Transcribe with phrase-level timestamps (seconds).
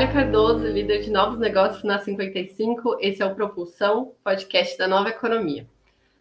[0.00, 2.96] Natália Cardoso, líder de novos negócios na 55.
[3.00, 5.68] Esse é o Propulsão, podcast da nova economia.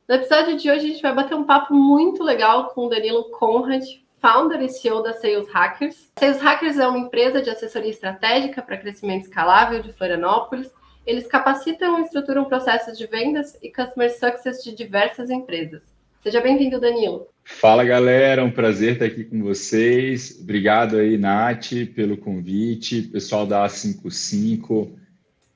[0.06, 3.32] No episódio de hoje, a gente vai bater um papo muito legal com o Danilo
[3.32, 3.86] Conrad,
[4.22, 6.12] founder e CEO da Sales Hackers.
[6.20, 10.70] Sales Hackers é uma empresa de assessoria estratégica para crescimento escalável de Florianópolis.
[11.06, 15.89] Eles capacitam e estruturam processos de vendas e customer success de diversas empresas.
[16.22, 17.28] Seja bem-vindo, Danilo.
[17.46, 18.44] Fala, galera.
[18.44, 20.38] Um prazer estar aqui com vocês.
[20.42, 23.04] Obrigado aí, Nath, pelo convite.
[23.04, 24.90] Pessoal da A55.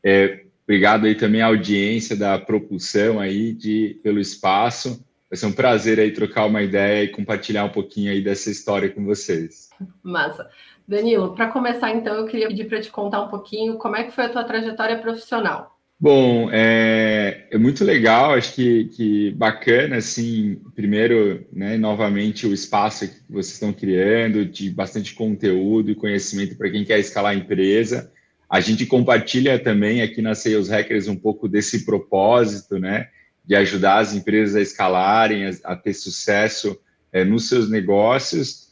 [0.02, 5.06] É, obrigado aí também à audiência da Propulsão aí de, pelo espaço.
[5.30, 8.90] Vai ser um prazer aí trocar uma ideia e compartilhar um pouquinho aí dessa história
[8.90, 9.70] com vocês.
[10.02, 10.50] Massa.
[10.88, 14.12] Danilo, para começar então, eu queria pedir para te contar um pouquinho como é que
[14.12, 15.73] foi a tua trajetória profissional.
[16.00, 23.08] Bom, é, é muito legal, acho que, que bacana, assim, primeiro, né, novamente, o espaço
[23.08, 28.12] que vocês estão criando, de bastante conteúdo e conhecimento para quem quer escalar a empresa.
[28.50, 33.08] A gente compartilha também aqui na Sales Hackers um pouco desse propósito, né,
[33.46, 36.78] de ajudar as empresas a escalarem, a, a ter sucesso
[37.14, 38.68] é, nos seus negócios.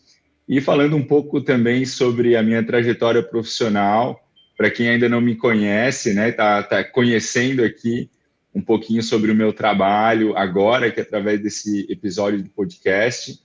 [0.47, 4.19] E falando um pouco também sobre a minha trajetória profissional,
[4.57, 8.09] para quem ainda não me conhece, né, tá, tá conhecendo aqui
[8.53, 13.39] um pouquinho sobre o meu trabalho agora, que é através desse episódio do podcast.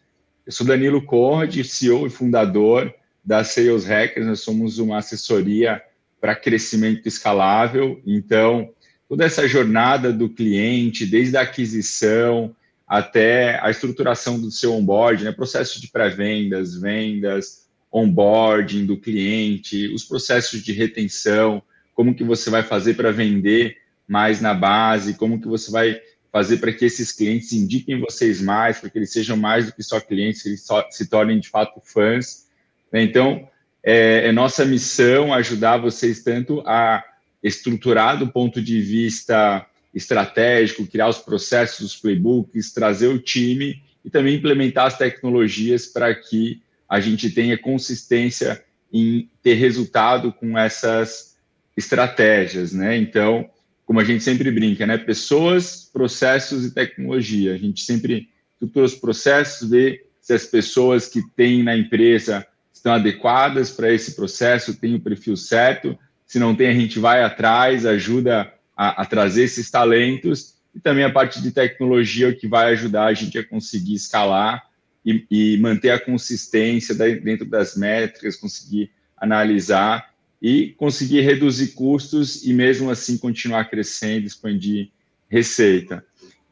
[0.44, 2.92] Eu sou Danilo Conrad, CEO e fundador
[3.24, 4.26] da Sales Hackers.
[4.26, 5.80] Nós somos uma assessoria
[6.20, 8.00] para crescimento escalável.
[8.06, 8.70] Então,
[9.08, 12.54] toda essa jornada do cliente, desde a aquisição
[12.86, 17.65] até a estruturação do seu onboard, né, processo de pré-vendas, vendas,
[17.96, 21.62] onboarding do cliente, os processos de retenção,
[21.94, 25.98] como que você vai fazer para vender mais na base, como que você vai
[26.30, 29.82] fazer para que esses clientes indiquem vocês mais, para que eles sejam mais do que
[29.82, 32.46] só clientes, que eles só, se tornem de fato fãs.
[32.92, 33.02] Né?
[33.02, 33.48] Então,
[33.82, 37.02] é, é nossa missão ajudar vocês tanto a
[37.42, 44.10] estruturar do ponto de vista estratégico, criar os processos, os playbooks, trazer o time e
[44.10, 51.36] também implementar as tecnologias para que a gente tenha consistência em ter resultado com essas
[51.76, 52.96] estratégias, né?
[52.96, 53.48] Então,
[53.84, 54.96] como a gente sempre brinca, né?
[54.96, 57.54] Pessoas, processos e tecnologia.
[57.54, 62.92] A gente sempre estrutura os processos, vê se as pessoas que têm na empresa estão
[62.94, 65.96] adequadas para esse processo, têm o perfil certo.
[66.26, 70.56] Se não tem, a gente vai atrás, ajuda a, a trazer esses talentos.
[70.74, 74.64] E também a parte de tecnologia, que vai ajudar a gente a conseguir escalar
[75.06, 80.12] e, e manter a consistência dentro das métricas, conseguir analisar
[80.42, 84.90] e conseguir reduzir custos e mesmo assim continuar crescendo, expandir
[85.28, 86.04] receita.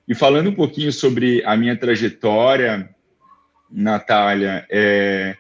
[0.07, 2.89] E falando um pouquinho sobre a minha trajetória,
[3.71, 5.37] Natália, é,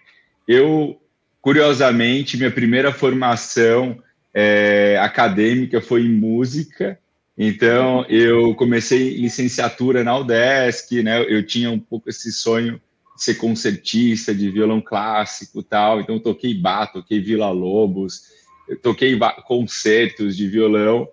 [0.48, 1.00] eu,
[1.40, 4.02] curiosamente, minha primeira formação
[4.32, 6.98] é, acadêmica foi em música,
[7.38, 12.80] então eu comecei licenciatura na UDESC, né, eu tinha um pouco esse sonho
[13.16, 16.00] ser concertista de violão clássico tal.
[16.00, 18.22] Então, toquei bar, toquei Vila Lobos,
[18.82, 21.08] toquei concertos de violão.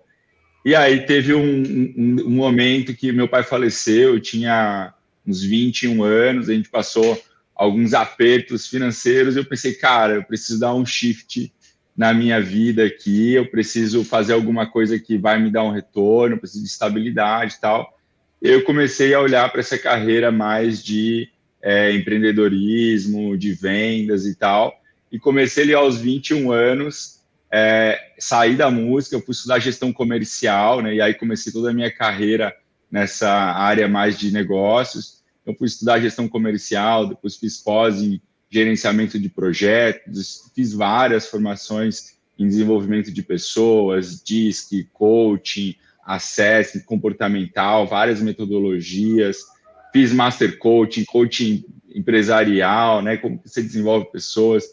[0.64, 1.62] E aí teve um,
[1.96, 4.94] um, um, momento que meu pai faleceu, eu tinha
[5.26, 7.20] uns 21 anos, a gente passou
[7.54, 11.52] alguns apertos financeiros, eu pensei, cara, eu preciso dar um shift
[11.96, 16.38] na minha vida aqui, eu preciso fazer alguma coisa que vai me dar um retorno,
[16.38, 17.98] preciso de estabilidade e tal.
[18.40, 21.28] Eu comecei a olhar para essa carreira mais de
[21.62, 24.74] é, empreendedorismo, de vendas e tal.
[25.10, 30.80] E comecei ali aos 21 anos, é, saí da música, eu fui estudar gestão comercial,
[30.80, 30.94] né?
[30.94, 32.54] E aí comecei toda a minha carreira
[32.90, 35.22] nessa área mais de negócios.
[35.44, 38.20] Eu fui estudar gestão comercial, depois fiz pós em
[38.50, 48.20] gerenciamento de projetos, fiz várias formações em desenvolvimento de pessoas, DISC, coaching, acesso comportamental, várias
[48.20, 49.51] metodologias
[49.92, 53.16] fiz master coaching, coaching empresarial, né?
[53.16, 54.64] Como você desenvolve pessoas.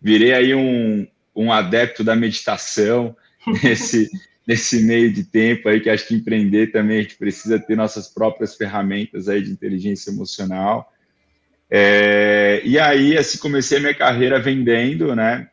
[0.00, 3.16] Virei aí um, um adepto da meditação
[3.62, 4.10] nesse,
[4.46, 8.08] nesse meio de tempo aí que acho que empreender também a gente precisa ter nossas
[8.08, 10.92] próprias ferramentas aí de inteligência emocional.
[11.70, 15.48] É, e aí, assim, comecei a minha carreira vendendo, né?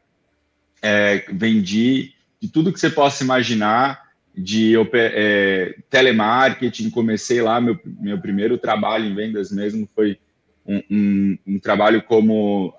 [0.81, 4.04] É, vendi de tudo que você possa imaginar,
[4.37, 10.17] de é, telemarketing, comecei lá, meu, meu primeiro trabalho em vendas mesmo foi
[10.65, 12.73] um, um, um trabalho como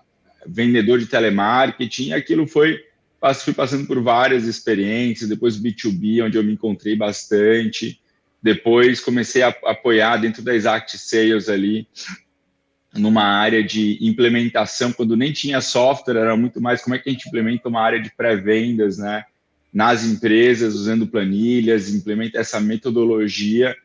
[0.46, 2.78] vendedor de telemarketing, aquilo foi,
[3.42, 8.00] fui passando por várias experiências, depois B2B, onde eu me encontrei bastante,
[8.42, 11.88] depois comecei a apoiar dentro da Exact Sales ali,
[12.94, 17.12] numa área de implementação, quando nem tinha software, era muito mais como é que a
[17.12, 19.24] gente implementa uma área de pré-vendas, né?
[19.76, 23.76] Nas empresas, usando planilhas, implementa essa metodologia.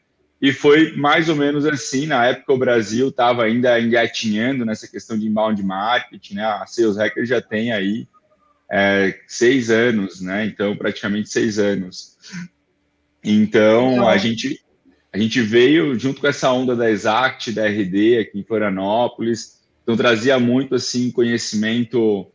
[0.41, 2.05] E foi mais ou menos assim.
[2.05, 6.45] Na época, o Brasil estava ainda engatinhando nessa questão de inbound marketing, né?
[6.45, 8.07] A Sales Hacker já tem aí
[8.71, 10.45] é, seis anos, né?
[10.45, 12.17] Então, praticamente seis anos.
[13.21, 14.61] Então, a gente
[15.11, 19.97] a gente veio junto com essa onda da Exact, da RD aqui em Florianópolis, então
[19.97, 22.31] trazia muito assim conhecimento,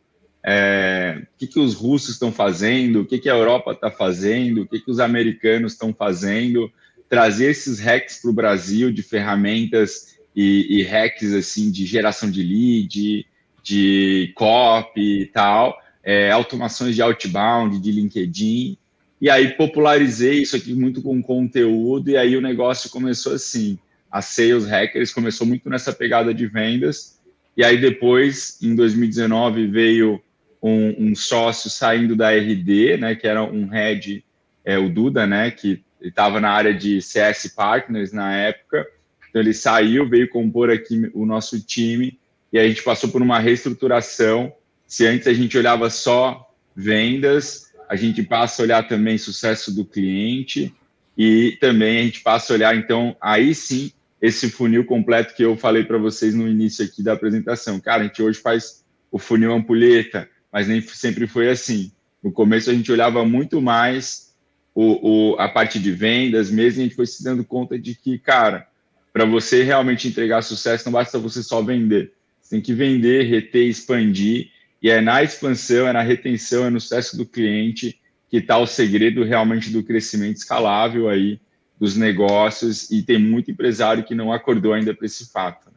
[0.49, 4.61] é, o que, que os russos estão fazendo, o que, que a Europa está fazendo,
[4.61, 6.71] o que, que os americanos estão fazendo,
[7.09, 12.41] trazer esses hacks para o Brasil de ferramentas e, e hacks assim de geração de
[12.41, 13.27] lead,
[13.61, 18.77] de copy e tal, é, automações de outbound, de LinkedIn,
[19.19, 23.77] e aí popularizei isso aqui muito com conteúdo, e aí o negócio começou assim.
[24.09, 27.19] A Sales Hackers começou muito nessa pegada de vendas,
[27.57, 30.21] e aí depois, em 2019, veio
[30.61, 34.23] um, um sócio saindo da RD, né, que era um head,
[34.65, 38.85] é, o Duda, né, que estava na área de CS Partners na época.
[39.29, 42.19] Então ele saiu, veio compor aqui o nosso time,
[42.51, 44.53] e a gente passou por uma reestruturação.
[44.85, 49.85] Se antes a gente olhava só vendas, a gente passa a olhar também sucesso do
[49.85, 50.73] cliente
[51.17, 55.55] e também a gente passa a olhar, então, aí sim, esse funil completo que eu
[55.57, 57.79] falei para vocês no início aqui da apresentação.
[57.79, 61.91] Cara, a gente hoje faz o funil ampulheta, mas nem sempre foi assim.
[62.23, 64.33] No começo a gente olhava muito mais
[64.73, 67.95] o, o, a parte de vendas mesmo, e a gente foi se dando conta de
[67.95, 68.67] que, cara,
[69.11, 72.13] para você realmente entregar sucesso, não basta você só vender.
[72.41, 74.51] Você tem que vender, reter, expandir
[74.81, 77.99] e é na expansão, é na retenção, é no sucesso do cliente
[78.29, 81.39] que está o segredo realmente do crescimento escalável aí
[81.79, 85.71] dos negócios e tem muito empresário que não acordou ainda para esse fato.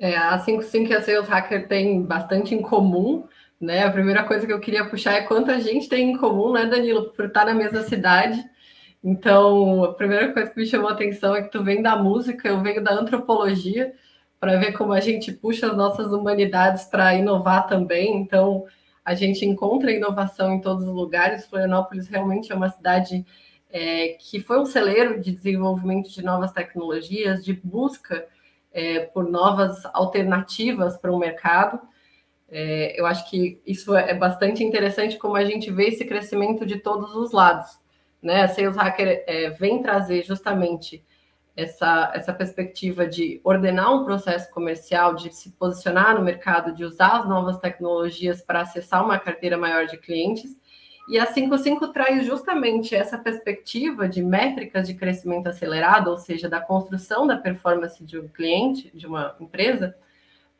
[0.00, 3.28] É, a 55 e a Sales Hacker tem bastante em comum,
[3.60, 3.84] né?
[3.84, 7.10] A primeira coisa que eu queria puxar é quanta gente tem em comum, né, Danilo,
[7.12, 8.42] por estar na mesma cidade.
[9.04, 12.48] Então, a primeira coisa que me chamou a atenção é que tu vem da música,
[12.48, 13.92] eu venho da antropologia,
[14.40, 18.16] para ver como a gente puxa as nossas humanidades para inovar também.
[18.16, 18.64] Então,
[19.04, 21.46] a gente encontra inovação em todos os lugares.
[21.46, 23.26] Florianópolis realmente é uma cidade
[23.70, 28.26] é, que foi um celeiro de desenvolvimento de novas tecnologias, de busca
[28.72, 31.80] é, por novas alternativas para o mercado.
[32.48, 36.78] É, eu acho que isso é bastante interessante como a gente vê esse crescimento de
[36.78, 37.78] todos os lados.
[38.22, 38.42] Né?
[38.42, 41.04] A Sales Hacker é, vem trazer justamente
[41.56, 47.20] essa, essa perspectiva de ordenar um processo comercial, de se posicionar no mercado, de usar
[47.20, 50.58] as novas tecnologias para acessar uma carteira maior de clientes.
[51.10, 56.60] E a 55 traz justamente essa perspectiva de métricas de crescimento acelerado, ou seja, da
[56.60, 59.96] construção da performance de um cliente, de uma empresa,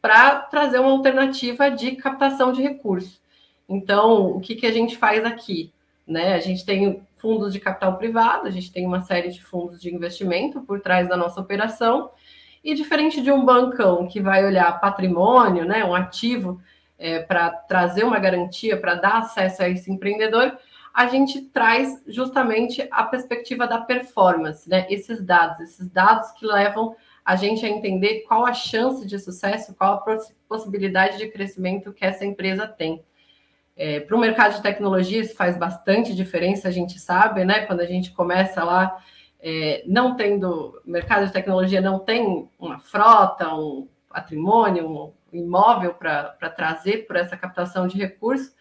[0.02, 3.20] para trazer uma alternativa de captação de recursos.
[3.68, 5.72] Então, o que, que a gente faz aqui?
[6.04, 6.34] Né?
[6.34, 9.94] A gente tem fundos de capital privado, a gente tem uma série de fundos de
[9.94, 12.10] investimento por trás da nossa operação,
[12.64, 16.60] e diferente de um bancão que vai olhar patrimônio, né, um ativo,
[17.00, 20.56] é, para trazer uma garantia, para dar acesso a esse empreendedor,
[20.92, 24.86] a gente traz justamente a perspectiva da performance, né?
[24.90, 29.74] Esses dados, esses dados que levam a gente a entender qual a chance de sucesso,
[29.74, 33.02] qual a possibilidade de crescimento que essa empresa tem.
[33.76, 37.66] É, Para o mercado de tecnologia, isso faz bastante diferença, a gente sabe, né?
[37.66, 39.02] Quando a gente começa lá,
[39.40, 47.06] é, não tendo, mercado de tecnologia não tem uma frota, um patrimônio, imóvel para trazer
[47.06, 48.54] por essa captação de recursos,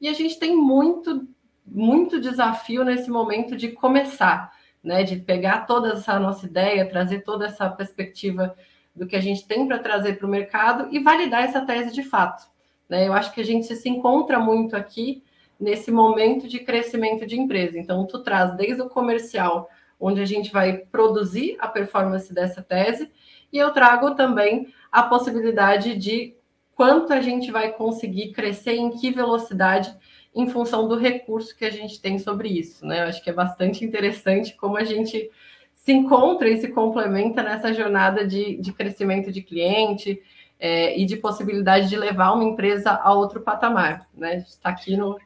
[0.00, 1.26] e a gente tem muito,
[1.64, 4.52] muito desafio nesse momento de começar,
[4.82, 5.02] né?
[5.02, 8.54] De pegar toda essa nossa ideia, trazer toda essa perspectiva
[8.94, 12.02] do que a gente tem para trazer para o mercado e validar essa tese de
[12.02, 12.46] fato.
[12.88, 13.06] Né?
[13.06, 15.22] Eu acho que a gente se encontra muito aqui
[15.58, 17.78] nesse momento de crescimento de empresa.
[17.78, 19.68] Então, tu traz desde o comercial,
[19.98, 23.10] onde a gente vai produzir a performance dessa tese,
[23.52, 26.34] e eu trago também a possibilidade de
[26.74, 29.94] quanto a gente vai conseguir crescer, em que velocidade,
[30.34, 32.84] em função do recurso que a gente tem sobre isso.
[32.86, 33.02] Né?
[33.02, 35.30] Eu acho que é bastante interessante como a gente
[35.74, 40.22] se encontra e se complementa nessa jornada de, de crescimento de cliente,
[40.58, 44.08] é, e de possibilidade de levar uma empresa a outro patamar.
[44.14, 44.30] Né?
[44.30, 45.18] A gente está aqui no,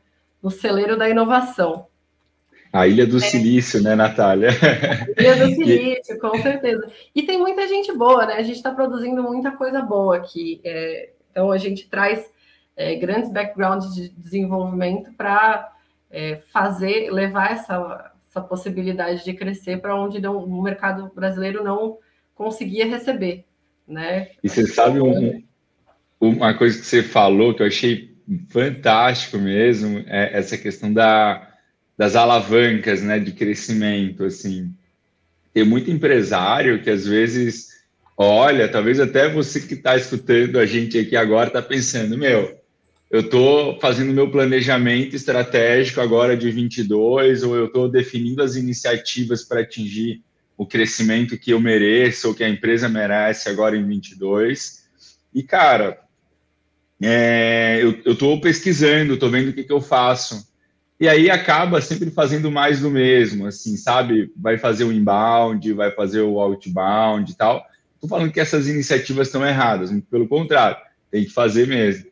[0.43, 1.87] no celeiro da inovação.
[2.73, 3.21] A Ilha do é.
[3.21, 4.51] Silício, né, Natália?
[5.19, 6.91] Ilha do Silício, com certeza.
[7.15, 8.35] E tem muita gente boa, né?
[8.35, 10.61] A gente está produzindo muita coisa boa aqui.
[10.65, 12.31] É, então, a gente traz
[12.77, 15.73] é, grandes backgrounds de desenvolvimento para
[16.11, 21.99] é, fazer, levar essa, essa possibilidade de crescer para onde não, o mercado brasileiro não
[22.35, 23.45] conseguia receber.
[23.87, 24.29] né?
[24.43, 25.43] E você sabe um,
[26.21, 28.15] uma coisa que você falou que eu achei
[28.49, 31.50] fantástico mesmo, é essa questão da,
[32.01, 34.73] das alavancas, né, de crescimento, assim.
[35.53, 37.69] Tem muito empresário que às vezes
[38.17, 42.59] olha, talvez até você que está escutando a gente aqui agora está pensando, meu,
[43.11, 49.45] eu estou fazendo meu planejamento estratégico agora de 22, ou eu estou definindo as iniciativas
[49.45, 50.23] para atingir
[50.57, 54.85] o crescimento que eu mereço, ou que a empresa merece agora em 22.
[55.35, 56.01] E, cara,
[57.03, 60.50] é, eu estou pesquisando, estou vendo o que, que eu faço.
[61.01, 64.31] E aí acaba sempre fazendo mais do mesmo, assim, sabe?
[64.37, 67.65] Vai fazer o inbound, vai fazer o outbound e tal.
[67.95, 70.77] Estou falando que essas iniciativas estão erradas, pelo contrário,
[71.11, 72.05] tem que fazer mesmo.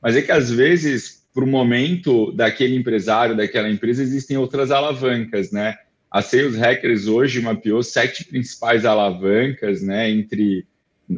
[0.00, 5.50] Mas é que às vezes, para o momento daquele empresário, daquela empresa, existem outras alavancas,
[5.50, 5.76] né?
[6.08, 10.08] A Sales Hackers hoje mapeou sete principais alavancas, né?
[10.08, 10.64] Entre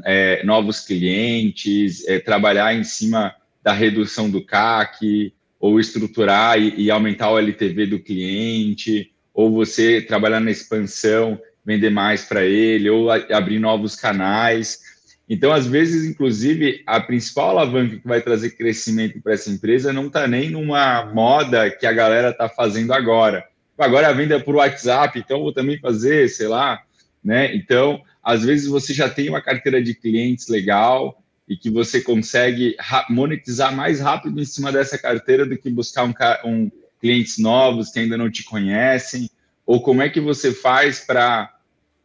[0.07, 6.91] é, novos clientes, é, trabalhar em cima da redução do CAC, ou estruturar e, e,
[6.91, 13.11] aumentar o LTV do cliente, ou você trabalhar na expansão, vender mais para ele, ou
[13.11, 14.81] a, abrir novos canais.
[15.29, 20.07] Então, às vezes, inclusive, a principal alavanca que vai trazer crescimento para essa empresa não
[20.07, 23.45] está nem numa moda que a galera está fazendo agora.
[23.77, 26.81] Agora a venda é por WhatsApp, então vou também fazer, sei lá,
[27.23, 27.55] né?
[27.55, 32.77] Então, às vezes você já tem uma carteira de clientes legal e que você consegue
[33.09, 36.15] monetizar mais rápido em cima dessa carteira do que buscar um,
[36.45, 39.31] um clientes novos que ainda não te conhecem,
[39.65, 41.55] ou como é que você faz para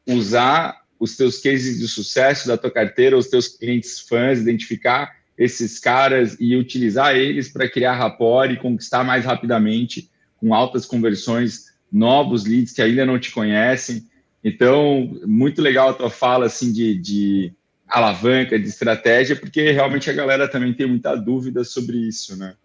[0.08, 5.80] usar os teus cases de sucesso da tua carteira, os teus clientes fãs, identificar esses
[5.80, 12.46] caras e utilizar eles para criar rapport e conquistar mais rapidamente com altas conversões novos
[12.46, 14.08] leads que ainda não te conhecem.
[14.44, 17.54] Então, muito legal a tua fala assim de, de
[17.94, 22.56] alavanca, de estratégia, porque realmente a galera também tem muita dúvida sobre isso, né?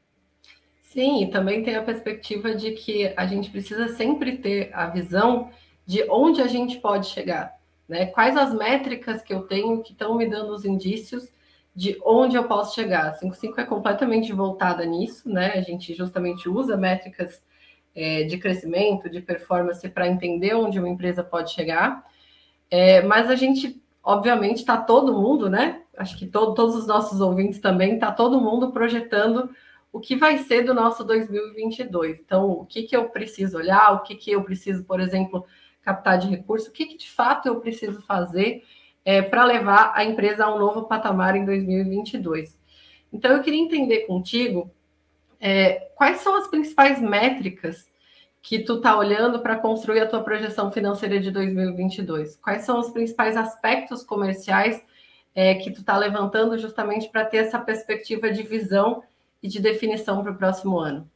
[0.81, 5.51] Sim, e também tem a perspectiva de que a gente precisa sempre ter a visão
[5.87, 7.55] de onde a gente pode chegar,
[7.87, 8.07] né?
[8.07, 11.29] Quais as métricas que eu tenho que estão me dando os indícios
[11.79, 13.07] de onde eu posso chegar.
[13.07, 15.53] A 55 é completamente voltada nisso, né?
[15.53, 17.41] A gente justamente usa métricas
[17.95, 22.05] é, de crescimento, de performance para entender onde uma empresa pode chegar.
[22.69, 25.83] É, mas a gente obviamente está todo mundo, né?
[25.95, 29.51] Acho que todo, todos os nossos ouvintes também, está todo mundo projetando
[29.93, 32.19] o que vai ser do nosso 2022.
[32.19, 35.45] Então, o que, que eu preciso olhar, o que, que eu preciso, por exemplo,
[35.83, 38.65] captar de recurso, o que, que de fato eu preciso fazer
[39.05, 42.59] é, para levar a empresa a um novo patamar em 2022.
[43.13, 44.71] Então, eu queria entender contigo
[45.39, 47.87] é, quais são as principais métricas
[48.43, 52.37] que tu está olhando para construir a tua projeção financeira de 2022?
[52.37, 54.81] Quais são os principais aspectos comerciais
[55.35, 59.03] é, que tu está levantando justamente para ter essa perspectiva de visão
[59.43, 61.09] e de definição para o próximo ano?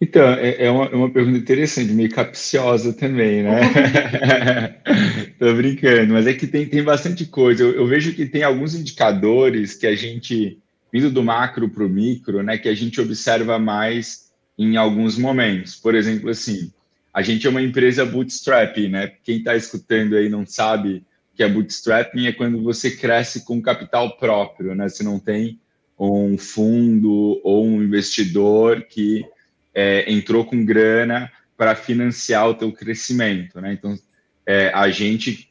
[0.00, 3.60] Então, é, é uma, é uma, pergunta interessante, meio capciosa também, né?
[5.38, 7.64] Tô brincando, mas é que tem, tem bastante coisa.
[7.64, 10.58] Eu, eu, vejo que tem alguns indicadores que a gente,
[10.92, 14.27] vindo do macro para o micro, né, que a gente observa mais
[14.58, 15.76] em alguns momentos.
[15.76, 16.72] Por exemplo, assim,
[17.14, 19.12] a gente é uma empresa bootstrapping, né?
[19.22, 24.16] Quem está escutando aí não sabe que é bootstrapping é quando você cresce com capital
[24.16, 24.88] próprio, né?
[24.88, 25.58] Você não tem
[25.98, 29.24] um fundo ou um investidor que
[29.74, 33.72] é, entrou com grana para financiar o teu crescimento, né?
[33.72, 33.98] Então,
[34.44, 35.48] é, a gente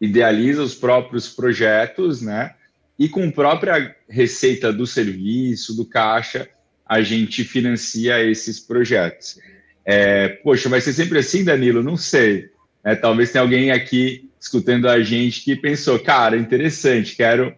[0.00, 2.54] idealiza os próprios projetos, né?
[2.98, 6.48] E com própria receita do serviço, do caixa,
[6.88, 9.38] a gente financia esses projetos.
[9.84, 11.82] É, poxa, vai ser sempre assim, Danilo?
[11.82, 12.50] Não sei.
[12.82, 17.54] É, talvez tenha alguém aqui escutando a gente que pensou, cara, interessante, quero,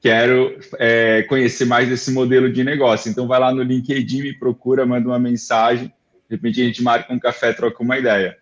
[0.00, 3.10] quero é, conhecer mais desse modelo de negócio.
[3.10, 5.86] Então vai lá no LinkedIn, me procura, manda uma mensagem,
[6.28, 8.36] de repente a gente marca um café, troca uma ideia.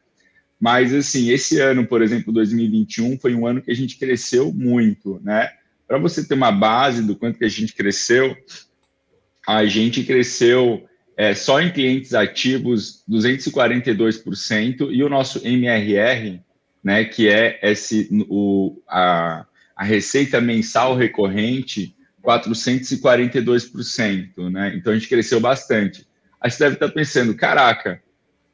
[0.58, 5.20] Mas assim, esse ano, por exemplo, 2021, foi um ano que a gente cresceu muito,
[5.22, 5.50] né?
[5.88, 8.36] Para você ter uma base do quanto que a gente cresceu,
[9.56, 16.40] a gente cresceu é, só em clientes ativos 242% e o nosso MRR,
[16.84, 24.72] né, que é esse, o, a, a receita mensal recorrente, 442%, né?
[24.76, 26.06] Então a gente cresceu bastante.
[26.40, 28.00] Aí você deve estar pensando, caraca,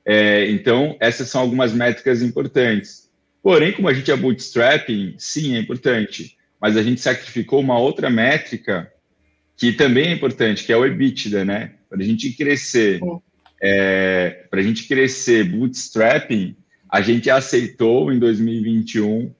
[0.05, 3.11] é, então essas são algumas métricas importantes.
[3.43, 8.09] Porém, como a gente é bootstrapping, sim, é importante, mas a gente sacrificou uma outra
[8.09, 8.91] métrica
[9.57, 11.73] que também é importante, que é o EBITDA, né?
[11.89, 13.01] Para a gente crescer,
[13.63, 16.57] é, para a gente crescer bootstrapping,
[16.89, 19.33] a gente aceitou em 2021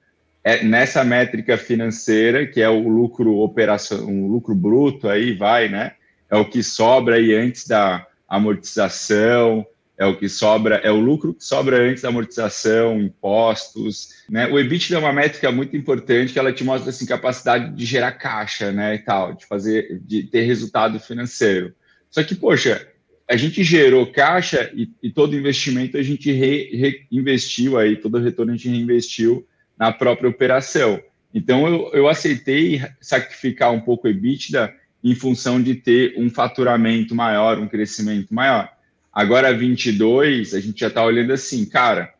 [0.43, 5.91] é nessa métrica financeira, que é o lucro operacional, um lucro bruto, aí vai, né?
[6.29, 9.65] É o que sobra aí antes da amortização,
[9.97, 14.47] é o que sobra, é o lucro que sobra antes da amortização, impostos, né?
[14.47, 18.11] O EBITDA é uma métrica muito importante que ela te mostra assim capacidade de gerar
[18.11, 21.73] caixa, né, e tal, de fazer, de ter resultado financeiro.
[22.11, 22.87] Só que, poxa,
[23.27, 28.53] a gente gerou caixa e, e todo investimento a gente re, reinvestiu aí, todo retorno
[28.53, 29.45] a gente reinvestiu
[29.77, 31.01] na própria operação.
[31.33, 34.73] Então, eu, eu aceitei sacrificar um pouco o EBITDA
[35.03, 38.76] em função de ter um faturamento maior, um crescimento maior.
[39.17, 42.13] Agora, 22, a gente já está olhando assim, cara,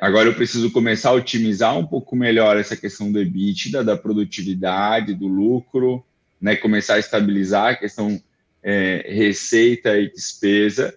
[0.00, 5.14] agora eu preciso começar a otimizar um pouco melhor essa questão do EBITDA, da produtividade,
[5.14, 6.04] do lucro,
[6.40, 8.20] né, começar a estabilizar a questão
[8.64, 10.92] é, receita e despesa,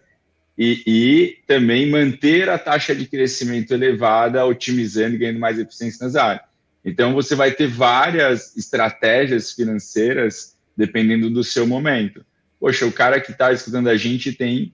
[0.57, 6.15] e, e, também manter a taxa de crescimento elevada, otimizando e ganhando mais eficiência nas
[6.15, 6.47] áreas.
[6.83, 12.25] Então, você vai ter várias estratégias financeiras dependendo do seu momento.
[12.59, 14.73] Poxa, o cara que está escutando a gente tem,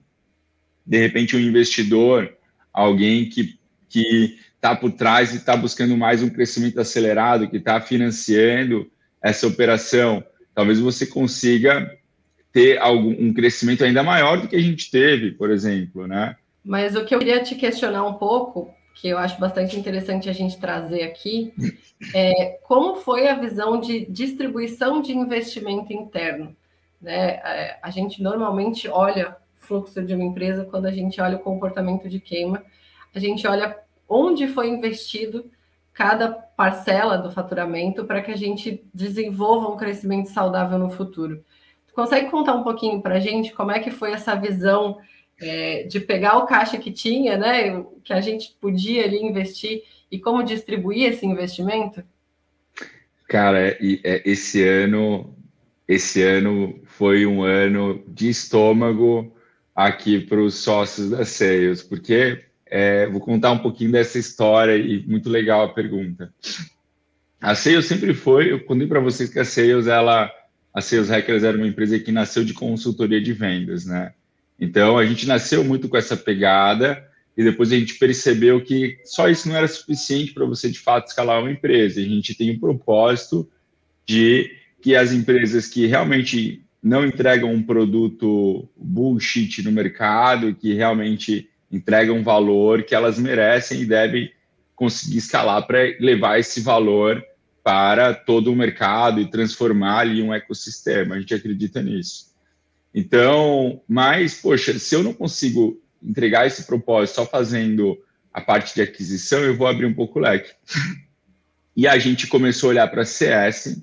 [0.86, 2.32] de repente, um investidor,
[2.72, 3.58] alguém que
[3.90, 8.88] que está por trás e está buscando mais um crescimento acelerado, que está financiando
[9.20, 10.24] essa operação.
[10.54, 11.90] Talvez você consiga
[12.52, 16.36] ter algum, um crescimento ainda maior do que a gente teve, por exemplo, né?
[16.64, 20.32] Mas o que eu queria te questionar um pouco, que eu acho bastante interessante a
[20.32, 21.52] gente trazer aqui,
[22.14, 26.54] é como foi a visão de distribuição de investimento interno?
[27.00, 27.40] Né?
[27.44, 29.36] É, a gente normalmente olha
[29.70, 32.64] fluxo de uma empresa quando a gente olha o comportamento de queima,
[33.14, 35.48] a gente olha onde foi investido
[35.92, 41.44] cada parcela do faturamento para que a gente desenvolva um crescimento saudável no futuro.
[41.94, 44.98] Consegue contar um pouquinho para a gente como é que foi essa visão
[45.40, 50.18] é, de pegar o caixa que tinha, né, que a gente podia ali investir e
[50.18, 52.02] como distribuir esse investimento?
[53.28, 53.78] Cara, é,
[54.24, 55.32] esse ano,
[55.86, 59.32] esse ano foi um ano de estômago
[59.86, 65.04] aqui para os sócios da Sales, porque é, vou contar um pouquinho dessa história e
[65.06, 66.32] muito legal a pergunta.
[67.40, 70.30] A Sales sempre foi, eu contei para vocês que a Sales ela
[70.72, 74.12] a Sales Hackers era uma empresa que nasceu de consultoria de vendas, né?
[74.58, 77.04] Então a gente nasceu muito com essa pegada
[77.36, 81.08] e depois a gente percebeu que só isso não era suficiente para você de fato
[81.08, 82.00] escalar uma empresa.
[82.00, 83.50] A gente tem o um propósito
[84.06, 91.48] de que as empresas que realmente não entregam um produto bullshit no mercado, que realmente
[91.70, 94.32] entregam valor que elas merecem e devem
[94.74, 97.22] conseguir escalar para levar esse valor
[97.62, 101.14] para todo o mercado e transformar ali um ecossistema.
[101.14, 102.30] A gente acredita nisso.
[102.94, 107.98] Então, mas, poxa, se eu não consigo entregar esse propósito só fazendo
[108.32, 110.52] a parte de aquisição, eu vou abrir um pouco o leque.
[111.76, 113.80] E a gente começou a olhar para CS,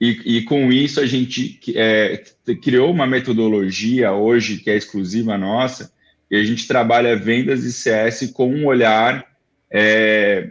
[0.00, 2.22] e, e, com isso a gente é,
[2.62, 5.92] criou uma metodologia hoje que é exclusiva nossa,
[6.30, 9.26] e a gente trabalha vendas e CS com um olhar
[9.70, 10.50] é,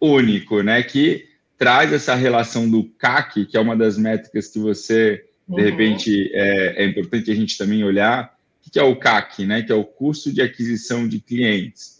[0.00, 0.82] único, né?
[0.82, 1.26] Que
[1.58, 5.60] traz essa relação do CAC, que é uma das métricas que você, de uhum.
[5.60, 9.62] repente, é, é, importante a gente também olhar, o que é o CAC, né?
[9.62, 11.97] Que é o custo de aquisição de clientes.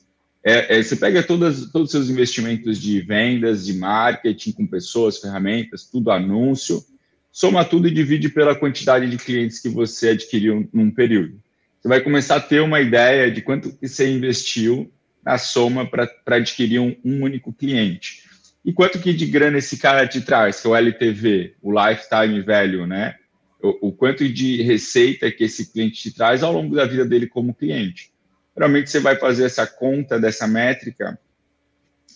[0.49, 5.19] É, é, você pega todas, todos os seus investimentos de vendas, de marketing, com pessoas,
[5.19, 6.83] ferramentas, tudo anúncio,
[7.31, 11.39] soma tudo e divide pela quantidade de clientes que você adquiriu num período.
[11.79, 14.91] Você vai começar a ter uma ideia de quanto que você investiu
[15.23, 18.23] na soma para adquirir um, um único cliente.
[18.65, 22.41] E quanto que de grana esse cara te traz, que é o LTV, o Lifetime
[22.41, 23.17] Value, né?
[23.63, 27.27] O, o, quanto de receita que esse cliente te traz ao longo da vida dele
[27.27, 28.11] como cliente.
[28.59, 31.17] Geralmente você vai fazer essa conta dessa métrica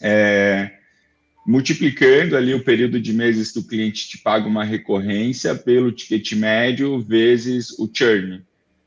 [0.00, 0.72] é,
[1.46, 6.32] multiplicando ali o período de meses que o cliente te paga uma recorrência pelo ticket
[6.32, 8.44] médio vezes o churn,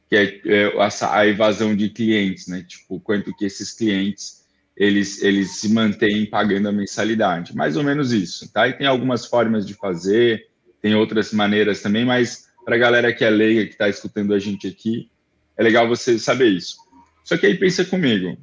[0.10, 2.62] que é, é a, evasão de clientes, né?
[2.68, 4.44] Tipo, quanto que esses clientes
[4.76, 7.56] eles, eles se mantêm pagando a mensalidade.
[7.56, 8.68] Mais ou menos isso, tá?
[8.68, 10.46] E tem algumas formas de fazer,
[10.82, 14.40] tem outras maneiras também, mas para a galera que é leiga, que está escutando a
[14.40, 15.10] gente aqui,
[15.58, 16.85] é legal você saber isso.
[17.26, 18.38] Só que aí pensa comigo,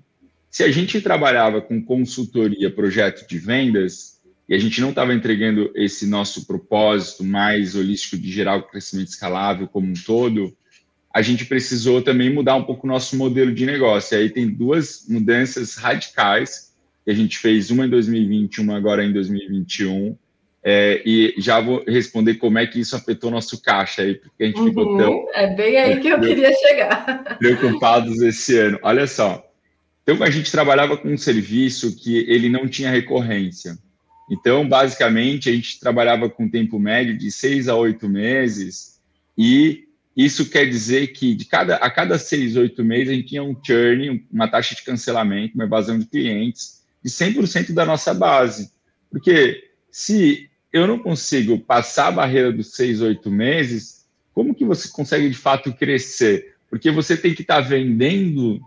[0.50, 5.70] se a gente trabalhava com consultoria, projeto de vendas, e a gente não estava entregando
[5.76, 10.54] esse nosso propósito mais holístico de gerar o crescimento escalável como um todo,
[11.14, 14.16] a gente precisou também mudar um pouco o nosso modelo de negócio.
[14.16, 19.04] E aí tem duas mudanças radicais que a gente fez, uma em 2020, uma agora
[19.04, 20.18] em 2021.
[20.64, 24.46] É, e já vou responder como é que isso afetou nosso caixa aí, porque a
[24.46, 25.26] gente uhum, ficou tão.
[25.34, 27.36] É bem aí que eu queria chegar.
[27.38, 28.78] Preocupados esse ano.
[28.82, 29.44] Olha só.
[30.02, 33.76] Então, a gente trabalhava com um serviço que ele não tinha recorrência.
[34.30, 39.00] Então, basicamente, a gente trabalhava com tempo médio de seis a oito meses,
[39.36, 39.84] e
[40.16, 43.56] isso quer dizer que de cada, a cada seis, oito meses, a gente tinha um
[43.62, 48.70] churn, uma taxa de cancelamento, uma evasão de clientes, de 100% da nossa base.
[49.10, 54.88] Porque se eu não consigo passar a barreira dos seis, oito meses, como que você
[54.88, 56.54] consegue de fato crescer?
[56.70, 58.60] Porque você tem que estar tá vendendo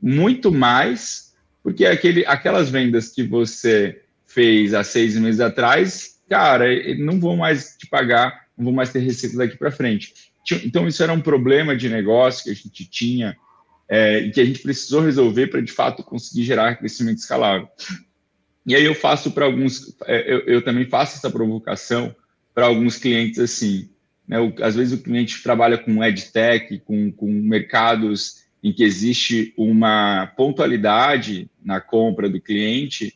[0.00, 6.66] muito mais, porque aquele, aquelas vendas que você fez há seis meses atrás, cara,
[6.98, 10.14] não vão mais te pagar, não vão mais ter receita daqui para frente.
[10.64, 13.36] Então, isso era um problema de negócio que a gente tinha
[13.88, 17.68] é, e que a gente precisou resolver para, de fato, conseguir gerar crescimento escalável.
[18.66, 22.14] E aí eu faço para alguns, é, eu, eu, também faço essa provocação
[22.54, 23.90] para alguns clientes assim.
[24.26, 24.40] Né?
[24.40, 30.32] O, às vezes o cliente trabalha com edtech, com, com mercados em que existe uma
[30.36, 33.14] pontualidade na compra do cliente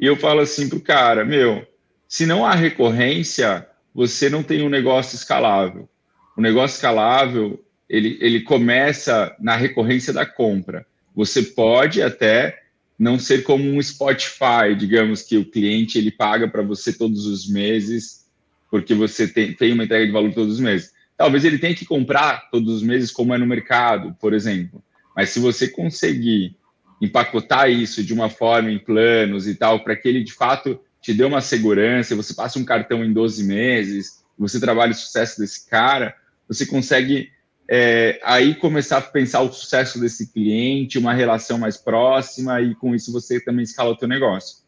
[0.00, 1.66] e eu falo assim para o cara: meu,
[2.08, 5.88] se não há recorrência, você não tem um negócio escalável.
[6.36, 10.86] O negócio escalável ele, ele começa na recorrência da compra.
[11.14, 12.62] Você pode até
[13.00, 17.48] não ser como um Spotify, digamos que o cliente ele paga para você todos os
[17.48, 18.26] meses,
[18.70, 20.92] porque você tem, tem uma entrega de valor todos os meses.
[21.16, 24.84] Talvez ele tenha que comprar todos os meses, como é no mercado, por exemplo.
[25.16, 26.54] Mas se você conseguir
[27.00, 31.14] empacotar isso de uma forma em planos e tal, para que ele de fato te
[31.14, 35.66] dê uma segurança, você passe um cartão em 12 meses, você trabalhe o sucesso desse
[35.66, 36.14] cara,
[36.46, 37.30] você consegue
[37.72, 42.96] é, aí começar a pensar o sucesso desse cliente, uma relação mais próxima, e com
[42.96, 44.58] isso você também escala o teu negócio.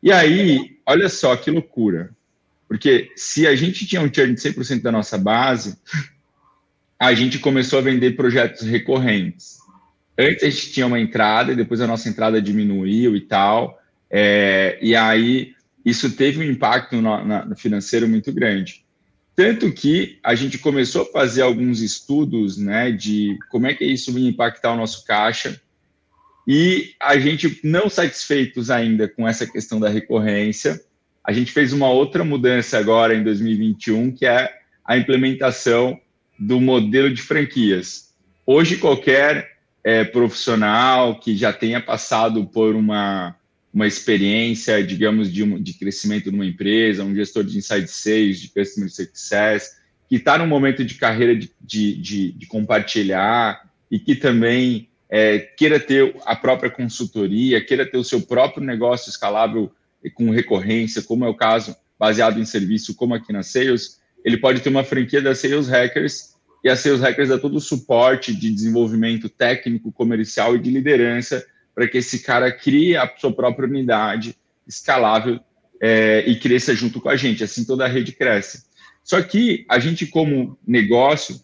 [0.00, 2.10] E aí, olha só que loucura.
[2.68, 5.76] Porque se a gente tinha um churn de 100% da nossa base,
[6.96, 9.58] a gente começou a vender projetos recorrentes.
[10.16, 13.80] Antes a gente tinha uma entrada e depois a nossa entrada diminuiu e tal.
[14.08, 15.52] É, e aí
[15.84, 18.84] isso teve um impacto no, no, financeiro muito grande.
[19.40, 24.10] Tanto que a gente começou a fazer alguns estudos né, de como é que isso
[24.18, 25.58] ia impactar o nosso caixa.
[26.46, 30.78] E a gente, não satisfeitos ainda com essa questão da recorrência,
[31.24, 34.52] a gente fez uma outra mudança agora em 2021, que é
[34.84, 35.98] a implementação
[36.38, 38.12] do modelo de franquias.
[38.44, 43.34] Hoje, qualquer é, profissional que já tenha passado por uma,
[43.72, 48.48] uma experiência, digamos, de, um, de crescimento numa empresa, um gestor de inside sales, de
[48.48, 49.76] customer success,
[50.08, 55.38] que está num momento de carreira de, de, de, de compartilhar e que também é,
[55.38, 59.70] queira ter a própria consultoria, queira ter o seu próprio negócio escalável
[60.14, 64.60] com recorrência, como é o caso baseado em serviço, como aqui na Sales, ele pode
[64.60, 68.50] ter uma franquia da Sales Hackers e a Sales Hackers dá todo o suporte de
[68.50, 74.36] desenvolvimento técnico, comercial e de liderança para que esse cara crie a sua própria unidade
[74.66, 75.40] escalável
[75.80, 77.42] é, e cresça junto com a gente.
[77.44, 78.64] Assim toda a rede cresce.
[79.02, 81.40] Só que a gente, como negócio,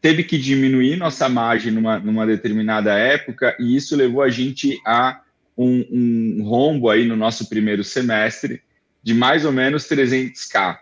[0.00, 5.20] teve que diminuir nossa margem numa, numa determinada época e isso levou a gente a
[5.56, 8.62] um, um rombo aí no nosso primeiro semestre
[9.02, 10.78] de mais ou menos 300k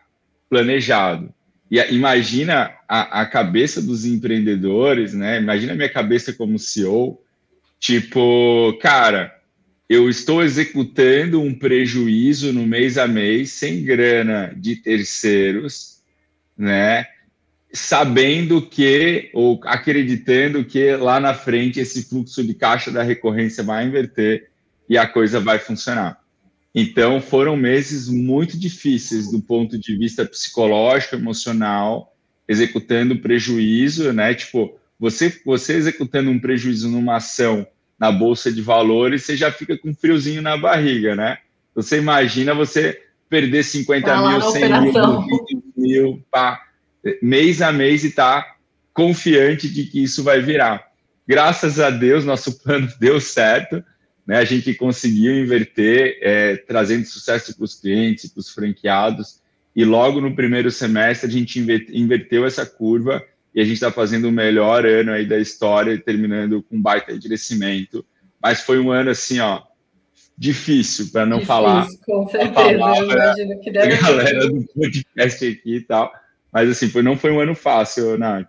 [0.48, 1.32] planejado.
[1.70, 5.40] E imagina a, a, cabeça dos empreendedores, né?
[5.40, 7.22] Imagina a minha cabeça como CEO,
[7.82, 9.36] tipo, cara,
[9.88, 16.00] eu estou executando um prejuízo no mês a mês, sem grana de terceiros,
[16.56, 17.06] né?
[17.72, 23.84] Sabendo que, ou acreditando que lá na frente esse fluxo de caixa da recorrência vai
[23.84, 24.48] inverter
[24.88, 26.20] e a coisa vai funcionar.
[26.72, 32.14] Então, foram meses muito difíceis do ponto de vista psicológico, emocional,
[32.46, 34.32] executando prejuízo, né?
[34.34, 37.66] Tipo, você, você executando um prejuízo numa ação
[37.98, 41.38] na bolsa de valores, você já fica com um friozinho na barriga, né?
[41.74, 46.62] Você imagina você perder 50 tá mil, 100 mil, 20 mil, pá,
[47.20, 48.54] mês a mês e tá
[48.94, 50.86] confiante de que isso vai virar.
[51.26, 53.82] Graças a Deus, nosso plano deu certo
[54.24, 59.40] né, a gente conseguiu inverter, é, trazendo sucesso para os clientes, para os franqueados,
[59.74, 63.20] e logo no primeiro semestre a gente inverteu essa curva
[63.54, 67.28] e a gente está fazendo o melhor ano aí da história, terminando com baita de
[67.28, 68.04] crescimento.
[68.40, 69.62] Mas foi um ano assim, ó,
[70.36, 71.86] difícil, para não difícil, falar.
[72.04, 76.10] Com certeza, eu imagino que deve a galera do podcast aqui e tal.
[76.50, 78.48] Mas assim, foi, não foi um ano fácil, Nath.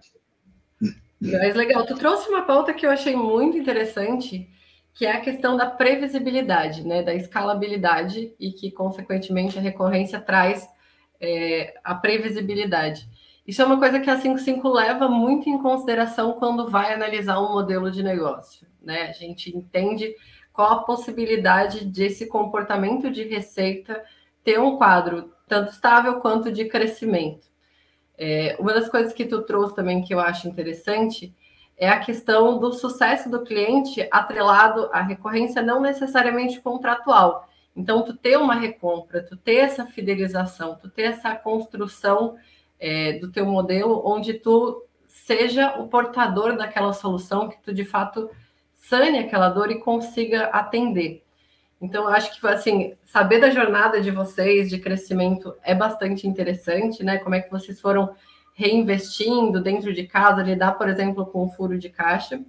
[1.22, 4.50] Mas legal, tu trouxe uma pauta que eu achei muito interessante,
[4.94, 10.68] que é a questão da previsibilidade, né, da escalabilidade e que, consequentemente, a recorrência traz
[11.22, 13.08] é, a previsibilidade.
[13.46, 17.52] Isso é uma coisa que a 55 leva muito em consideração quando vai analisar um
[17.52, 18.66] modelo de negócio.
[18.82, 19.04] Né?
[19.04, 20.16] A gente entende
[20.54, 24.02] qual a possibilidade desse comportamento de receita
[24.44, 27.48] ter um quadro tanto estável quanto de crescimento.
[28.18, 31.34] É, uma das coisas que tu trouxe também que eu acho interessante
[31.76, 37.50] é a questão do sucesso do cliente atrelado à recorrência não necessariamente contratual.
[37.76, 42.36] Então, tu ter uma recompra, tu ter essa fidelização, tu ter essa construção
[42.80, 48.30] é, do teu modelo onde tu seja o portador daquela solução que tu de fato
[48.74, 51.24] sane aquela dor e consiga atender.
[51.82, 57.04] Então, eu acho que assim, saber da jornada de vocês de crescimento é bastante interessante,
[57.04, 57.18] né?
[57.18, 58.16] Como é que vocês foram
[58.54, 62.40] reinvestindo dentro de casa, lidar, por exemplo, com o furo de caixa.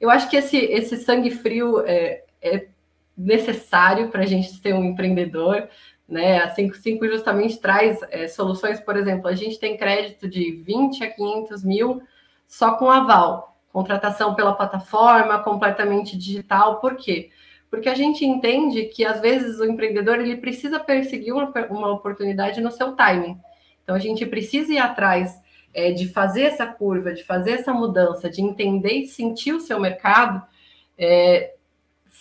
[0.00, 2.68] Eu acho que esse, esse sangue frio é, é
[3.16, 5.68] necessário para a gente ser um empreendedor,
[6.08, 6.38] né?
[6.42, 11.10] A 55 justamente traz é, soluções, por exemplo, a gente tem crédito de 20 a
[11.10, 12.02] 500 mil
[12.46, 17.30] só com aval, contratação pela plataforma, completamente digital, por quê?
[17.70, 22.60] porque a gente entende que às vezes o empreendedor ele precisa perseguir uma, uma oportunidade
[22.60, 23.38] no seu timing.
[23.82, 25.38] Então a gente precisa ir atrás
[25.74, 29.78] é, de fazer essa curva, de fazer essa mudança, de entender e sentir o seu
[29.78, 30.42] mercado,
[30.96, 31.54] é,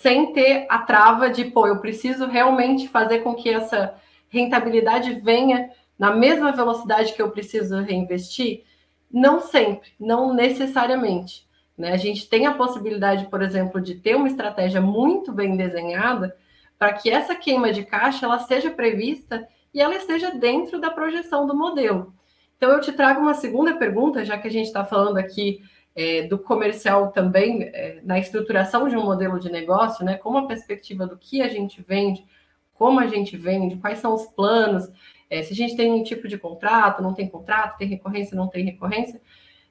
[0.01, 3.95] sem ter a trava de, pô, eu preciso realmente fazer com que essa
[4.29, 8.63] rentabilidade venha na mesma velocidade que eu preciso reinvestir?
[9.11, 11.47] Não sempre, não necessariamente.
[11.75, 11.93] Né?
[11.93, 16.35] A gente tem a possibilidade, por exemplo, de ter uma estratégia muito bem desenhada
[16.77, 21.47] para que essa queima de caixa ela seja prevista e ela esteja dentro da projeção
[21.47, 22.13] do modelo.
[22.55, 25.59] Então, eu te trago uma segunda pergunta, já que a gente está falando aqui
[25.97, 30.15] é, do comercial também, é, na estruturação de um modelo de negócio, né?
[30.15, 32.23] Como a perspectiva do que a gente vende,
[32.75, 34.87] como a gente vende, quais são os planos,
[35.27, 38.47] é, se a gente tem um tipo de contrato, não tem contrato, tem recorrência, não
[38.47, 39.19] tem recorrência.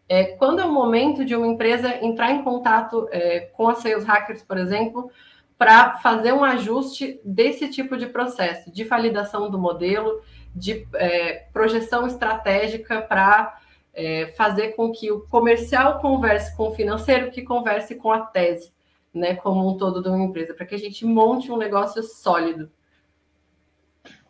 [0.09, 4.05] É, quando é o momento de uma empresa entrar em contato é, com a Sales
[4.05, 5.09] Hackers, por exemplo,
[5.57, 10.21] para fazer um ajuste desse tipo de processo, de validação do modelo,
[10.55, 13.59] de é, projeção estratégica para
[13.97, 18.71] é, fazer com que o comercial converse com o financeiro, que converse com a tese,
[19.13, 22.71] né, como um todo de uma empresa, para que a gente monte um negócio sólido.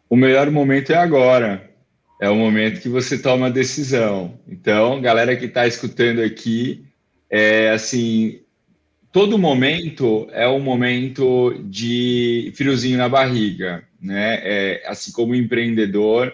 [0.09, 1.77] O melhor momento é agora
[2.21, 4.39] é o momento que você toma a decisão.
[4.49, 6.85] Então, galera que está escutando aqui,
[7.29, 8.41] é assim,
[9.13, 14.41] todo momento é um momento de friozinho na barriga, né?
[14.43, 16.33] É, assim como empreendedor,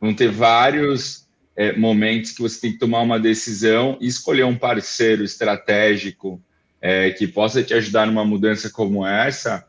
[0.00, 1.21] vão ter vários
[1.56, 6.40] é, momentos que você tem que tomar uma decisão e escolher um parceiro estratégico
[6.80, 9.64] é, que possa te ajudar numa mudança como essa.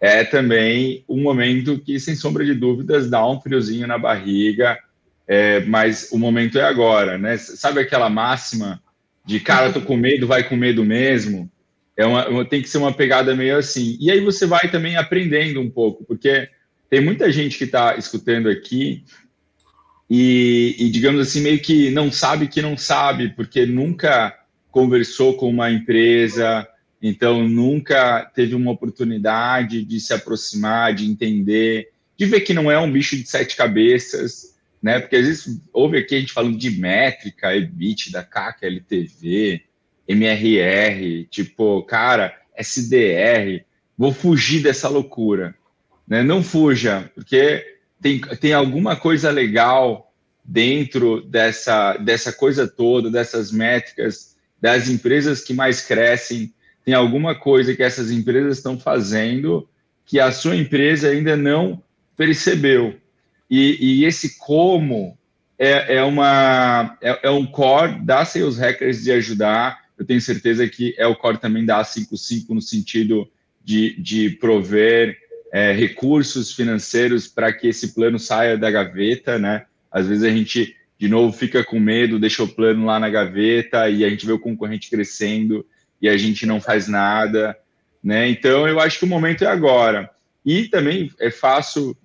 [0.00, 4.78] É também um momento que, sem sombra de dúvidas, dá um friozinho na barriga,
[5.28, 7.36] é, mas o momento é agora, né?
[7.36, 8.82] Sabe aquela máxima
[9.24, 11.50] de cara, tô com medo, vai com medo mesmo?
[11.96, 13.96] É uma, tem que ser uma pegada meio assim.
[14.00, 16.48] E aí você vai também aprendendo um pouco, porque
[16.88, 19.04] tem muita gente que está escutando aqui
[20.10, 24.36] e, e, digamos assim, meio que não sabe que não sabe, porque nunca
[24.68, 26.66] conversou com uma empresa,
[27.00, 32.76] então nunca teve uma oportunidade de se aproximar, de entender, de ver que não é
[32.76, 34.98] um bicho de sete cabeças, né?
[34.98, 39.62] Porque às vezes ouve aqui a gente falando de métrica, EBITDA, CAC, LTV,
[40.08, 43.64] MRR, tipo, cara, SDR,
[43.96, 45.54] vou fugir dessa loucura,
[46.06, 46.24] né?
[46.24, 47.64] Não fuja, porque
[48.00, 50.12] tem, tem alguma coisa legal
[50.44, 56.52] dentro dessa, dessa coisa toda, dessas métricas, das empresas que mais crescem,
[56.84, 59.68] tem alguma coisa que essas empresas estão fazendo
[60.04, 61.82] que a sua empresa ainda não
[62.16, 62.96] percebeu.
[63.48, 65.16] E, e esse como
[65.58, 69.78] é, é, uma, é, é, um core da Sales Hackers de ajudar.
[69.98, 73.30] Eu tenho certeza que é o core também da A55 no sentido
[73.62, 75.16] de, de prover
[75.52, 79.66] é, recursos financeiros para que esse plano saia da gaveta, né?
[79.90, 83.88] Às vezes a gente, de novo, fica com medo, deixa o plano lá na gaveta
[83.88, 85.66] e a gente vê o concorrente crescendo
[86.00, 87.56] e a gente não faz nada,
[88.02, 88.28] né?
[88.28, 90.08] Então, eu acho que o momento é agora.
[90.44, 91.96] E também é fácil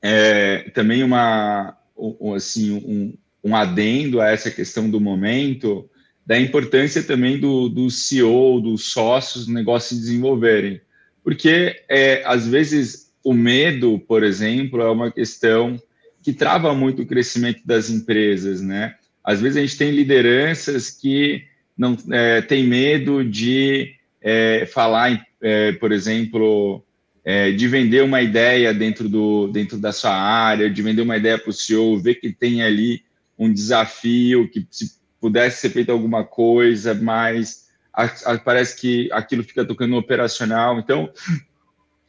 [0.00, 5.88] é, também uma, um, assim, um, um adendo a essa questão do momento,
[6.26, 10.80] da importância também do, do CEO, dos sócios do negócio se desenvolverem.
[11.24, 15.80] Porque, é, às vezes, o medo, por exemplo, é uma questão
[16.22, 18.94] que trava muito o crescimento das empresas, né?
[19.24, 21.42] Às vezes a gente tem lideranças que
[21.76, 26.84] não é, tem medo de é, falar, é, por exemplo,
[27.24, 31.38] é, de vender uma ideia dentro, do, dentro da sua área, de vender uma ideia
[31.38, 33.02] para o CEO, ver que tem ali
[33.38, 37.63] um desafio, que se pudesse ser feito alguma coisa, mas
[37.94, 40.78] a, a, parece que aquilo fica tocando operacional.
[40.78, 41.10] Então,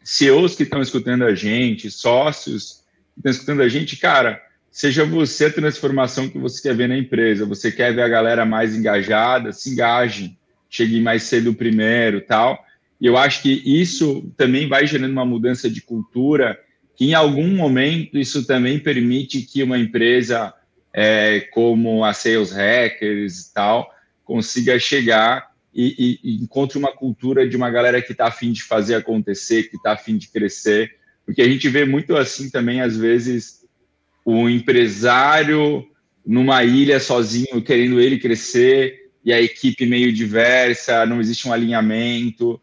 [0.04, 5.45] CEOs que estão escutando a gente, sócios que estão escutando a gente, cara, seja você
[5.45, 7.45] a transformação que você quer ver na empresa.
[7.45, 10.38] Você quer ver a galera mais engajada, se engaje,
[10.69, 12.63] chegue mais cedo primeiro, tal.
[13.00, 16.60] E eu acho que isso também vai gerando uma mudança de cultura,
[16.95, 20.54] que em algum momento isso também permite que uma empresa
[20.93, 23.89] é, como a Sales Hackers e tal
[24.24, 28.95] consiga chegar e, e, encontre uma cultura de uma galera que está afim de fazer
[28.95, 33.65] acontecer, que está afim de crescer, porque a gente vê muito assim também, às vezes,
[34.23, 35.85] o empresário
[36.25, 42.61] numa ilha sozinho, querendo ele crescer, e a equipe meio diversa, não existe um alinhamento.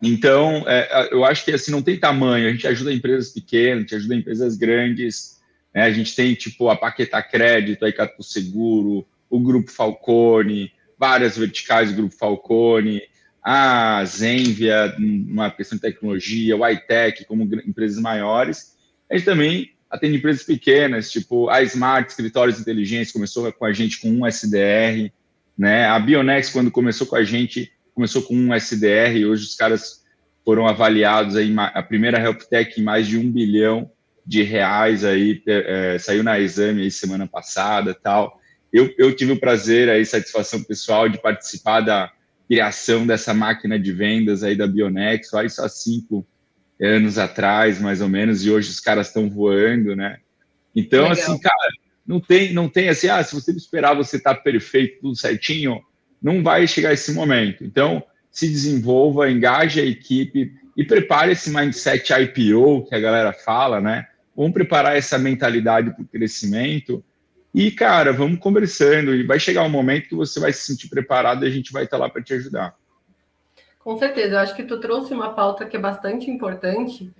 [0.00, 2.48] Então, é, eu acho que assim não tem tamanho.
[2.48, 5.40] A gente ajuda empresas pequenas, a gente ajuda empresas grandes.
[5.74, 5.82] Né?
[5.82, 11.92] A gente tem tipo a Paqueta Crédito, a Icatu Seguro, o Grupo Falcone, várias verticais
[11.92, 13.02] Grupo Falcone,
[13.42, 18.76] a Zenvia, uma questão de tecnologia, o iTech, como empresas maiores.
[19.10, 24.00] A gente também atende empresas pequenas, tipo a Smart Escritórios Inteligentes, começou com a gente
[24.00, 25.12] com um SDR.
[25.56, 25.86] Né?
[25.86, 30.04] A Bionex, quando começou com a gente, começou com um SDR, e hoje os caras
[30.44, 33.90] foram avaliados aí, a primeira Health Tech em mais de um bilhão
[34.24, 38.35] de reais aí, é, é, saiu na exame aí semana passada tal.
[38.72, 42.12] Eu, eu tive o prazer aí, satisfação pessoal de participar da
[42.48, 46.26] criação dessa máquina de vendas aí da Bionex, lá isso há cinco
[46.80, 50.18] anos atrás, mais ou menos, e hoje os caras estão voando, né?
[50.74, 51.12] Então, Legal.
[51.12, 51.72] assim, cara,
[52.06, 55.80] não tem, não tem assim, ah, se você esperar você estar tá perfeito, tudo certinho,
[56.22, 57.64] não vai chegar esse momento.
[57.64, 63.80] Então, se desenvolva, engaje a equipe e prepare esse mindset IPO que a galera fala,
[63.80, 64.06] né?
[64.36, 67.02] Vamos preparar essa mentalidade para o crescimento
[67.56, 71.42] e, cara, vamos conversando e vai chegar um momento que você vai se sentir preparado
[71.42, 72.76] e a gente vai estar lá para te ajudar.
[73.78, 77.10] Com certeza, eu acho que tu trouxe uma pauta que é bastante importante,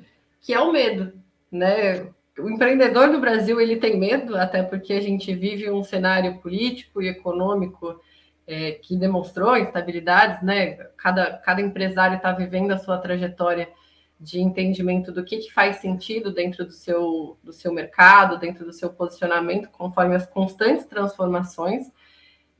[0.43, 1.11] que é o medo,
[1.51, 2.07] né?
[2.39, 7.01] o empreendedor no Brasil ele tem medo, até porque a gente vive um cenário político
[7.01, 7.99] e econômico
[8.47, 10.75] é, que demonstrou instabilidades, né?
[10.99, 13.71] Cada, cada empresário está vivendo a sua trajetória
[14.19, 18.73] de entendimento do que, que faz sentido dentro do seu, do seu mercado, dentro do
[18.73, 21.91] seu posicionamento, conforme as constantes transformações.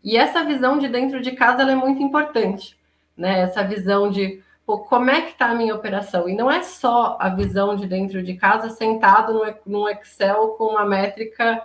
[0.05, 2.79] E essa visão de dentro de casa é muito importante,
[3.17, 3.41] né?
[3.41, 6.29] Essa visão de pô, como é que está a minha operação?
[6.29, 10.85] E não é só a visão de dentro de casa sentado no Excel com uma
[10.85, 11.63] métrica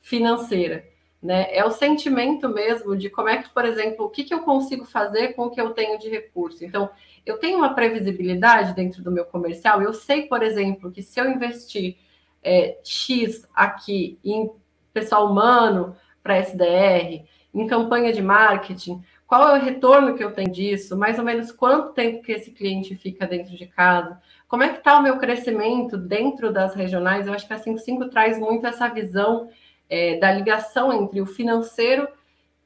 [0.00, 0.84] financeira.
[1.22, 1.46] Né?
[1.56, 4.84] É o sentimento mesmo de como é que, por exemplo, o que, que eu consigo
[4.84, 6.64] fazer com o que eu tenho de recurso.
[6.64, 6.90] Então,
[7.24, 9.80] eu tenho uma previsibilidade dentro do meu comercial.
[9.80, 11.96] Eu sei, por exemplo, que se eu investir
[12.42, 14.50] é, X aqui em
[14.92, 20.50] pessoal humano para SDR, em campanha de marketing, qual é o retorno que eu tenho
[20.50, 20.96] disso?
[20.96, 24.20] Mais ou menos quanto tempo que esse cliente fica dentro de casa?
[24.48, 27.26] Como é que está o meu crescimento dentro das regionais?
[27.26, 29.48] Eu acho que a 55 traz muito essa visão
[29.88, 32.08] é, da ligação entre o financeiro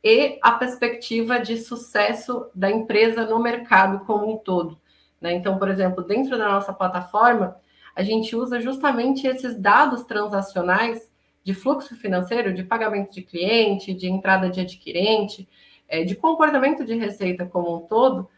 [0.09, 4.81] e a perspectiva de sucesso da empresa no mercado como um todo.
[5.21, 5.33] Né?
[5.33, 7.57] Então, por exemplo, dentro da nossa plataforma,
[7.92, 11.11] a gente usa justamente esses dados transacionais
[11.42, 15.49] de fluxo financeiro, de pagamento de cliente, de entrada de adquirente,
[15.88, 18.31] é, de comportamento de receita como um todo,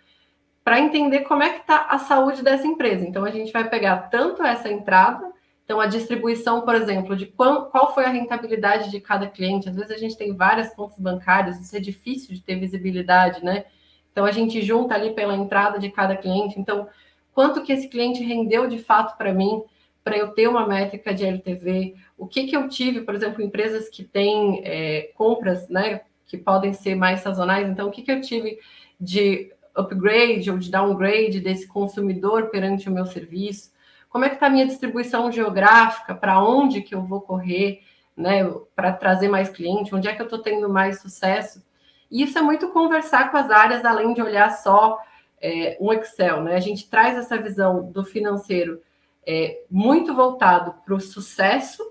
[0.65, 3.05] para entender como é que está a saúde dessa empresa.
[3.07, 5.28] Então, a gente vai pegar tanto essa entrada,
[5.69, 9.69] então a distribuição, por exemplo, de qual, qual foi a rentabilidade de cada cliente.
[9.69, 13.67] Às vezes a gente tem várias contas bancárias, isso é difícil de ter visibilidade, né?
[14.11, 16.59] Então, a gente junta ali pela entrada de cada cliente.
[16.59, 16.89] Então,
[17.35, 19.63] quanto que esse cliente rendeu de fato para mim,
[20.03, 23.91] para eu ter uma métrica de LTV, o que, que eu tive, por exemplo, empresas
[23.91, 27.69] que têm é, compras, né, que podem ser mais sazonais.
[27.69, 28.59] Então, o que, que eu tive
[28.99, 33.77] de upgrade ou de downgrade desse consumidor perante o meu serviço?
[34.09, 36.15] Como é que está a minha distribuição geográfica?
[36.15, 37.83] Para onde que eu vou correr,
[38.17, 38.45] né?
[38.75, 39.95] Para trazer mais cliente?
[39.95, 41.63] Onde é que eu estou tendo mais sucesso?
[42.11, 44.99] E isso é muito conversar com as áreas, além de olhar só
[45.41, 46.57] é, um Excel, né?
[46.57, 48.81] A gente traz essa visão do financeiro
[49.27, 51.83] é, muito voltado para o sucesso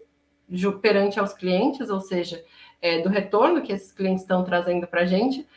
[0.82, 2.43] perante aos clientes, ou seja,
[2.82, 5.47] é, do retorno que esses clientes estão trazendo para a gente,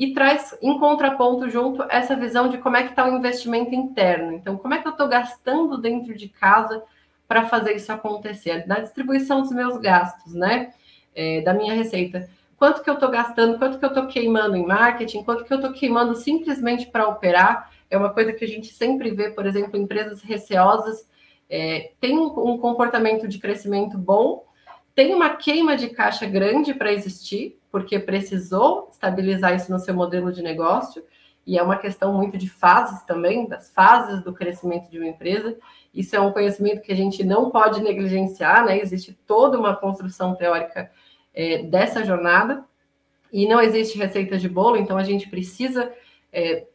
[0.00, 4.32] e traz em contraponto junto essa visão de como é que está o investimento interno.
[4.32, 6.82] Então, como é que eu estou gastando dentro de casa
[7.28, 8.66] para fazer isso acontecer?
[8.66, 10.72] Na distribuição dos meus gastos, né?
[11.14, 12.30] É, da minha receita.
[12.56, 15.58] Quanto que eu estou gastando, quanto que eu estou queimando em marketing, quanto que eu
[15.58, 17.70] estou queimando simplesmente para operar.
[17.90, 21.06] É uma coisa que a gente sempre vê, por exemplo, empresas receosas
[21.50, 24.46] é, têm um, um comportamento de crescimento bom,
[24.94, 30.32] tem uma queima de caixa grande para existir, porque precisou estabilizar isso no seu modelo
[30.32, 31.04] de negócio.
[31.46, 35.56] e é uma questão muito de fases também, das fases do crescimento de uma empresa.
[35.92, 38.78] Isso é um conhecimento que a gente não pode negligenciar, né?
[38.78, 40.90] Existe toda uma construção teórica
[41.34, 42.64] é, dessa jornada
[43.32, 45.90] e não existe receita de bolo, então a gente precisa
[46.32, 46.66] é,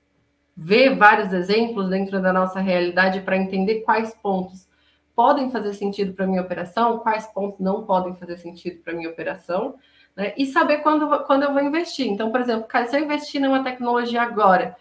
[0.57, 4.67] ver vários exemplos dentro da nossa realidade para entender quais pontos
[5.15, 9.75] podem fazer sentido para minha operação, quais pontos não podem fazer sentido para minha operação,
[10.15, 10.33] né?
[10.37, 12.07] e saber quando, quando eu vou investir.
[12.07, 14.75] Então, por exemplo, se eu investir numa tecnologia agora,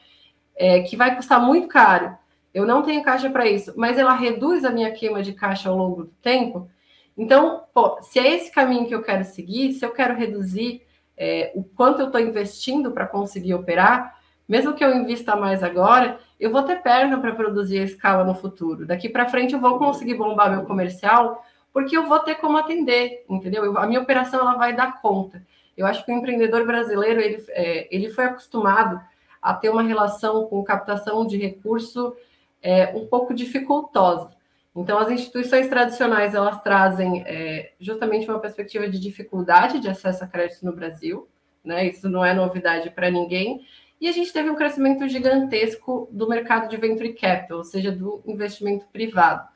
[0.57, 2.17] é, que vai custar muito caro,
[2.53, 5.77] eu não tenho caixa para isso, mas ela reduz a minha queima de caixa ao
[5.77, 6.69] longo do tempo.
[7.17, 10.83] Então, pô, se é esse caminho que eu quero seguir, se eu quero reduzir
[11.17, 14.19] é, o quanto eu estou investindo para conseguir operar,
[14.49, 18.35] mesmo que eu invista mais agora, eu vou ter perna para produzir a escala no
[18.35, 18.87] futuro.
[18.87, 23.25] Daqui para frente eu vou conseguir bombar meu comercial, porque eu vou ter como atender,
[23.29, 23.65] entendeu?
[23.65, 25.43] Eu, a minha operação ela vai dar conta.
[25.77, 29.01] Eu acho que o empreendedor brasileiro ele, é, ele foi acostumado
[29.43, 32.17] a ter uma relação com captação de recurso
[32.63, 34.31] é, um pouco dificultosa.
[34.75, 40.27] Então, as instituições tradicionais elas trazem é, justamente uma perspectiva de dificuldade de acesso a
[40.27, 41.29] crédito no Brasil,
[41.65, 41.87] né?
[41.87, 43.61] Isso não é novidade para ninguém.
[44.05, 48.23] E a gente teve um crescimento gigantesco do mercado de venture capital, ou seja, do
[48.27, 49.49] investimento privado.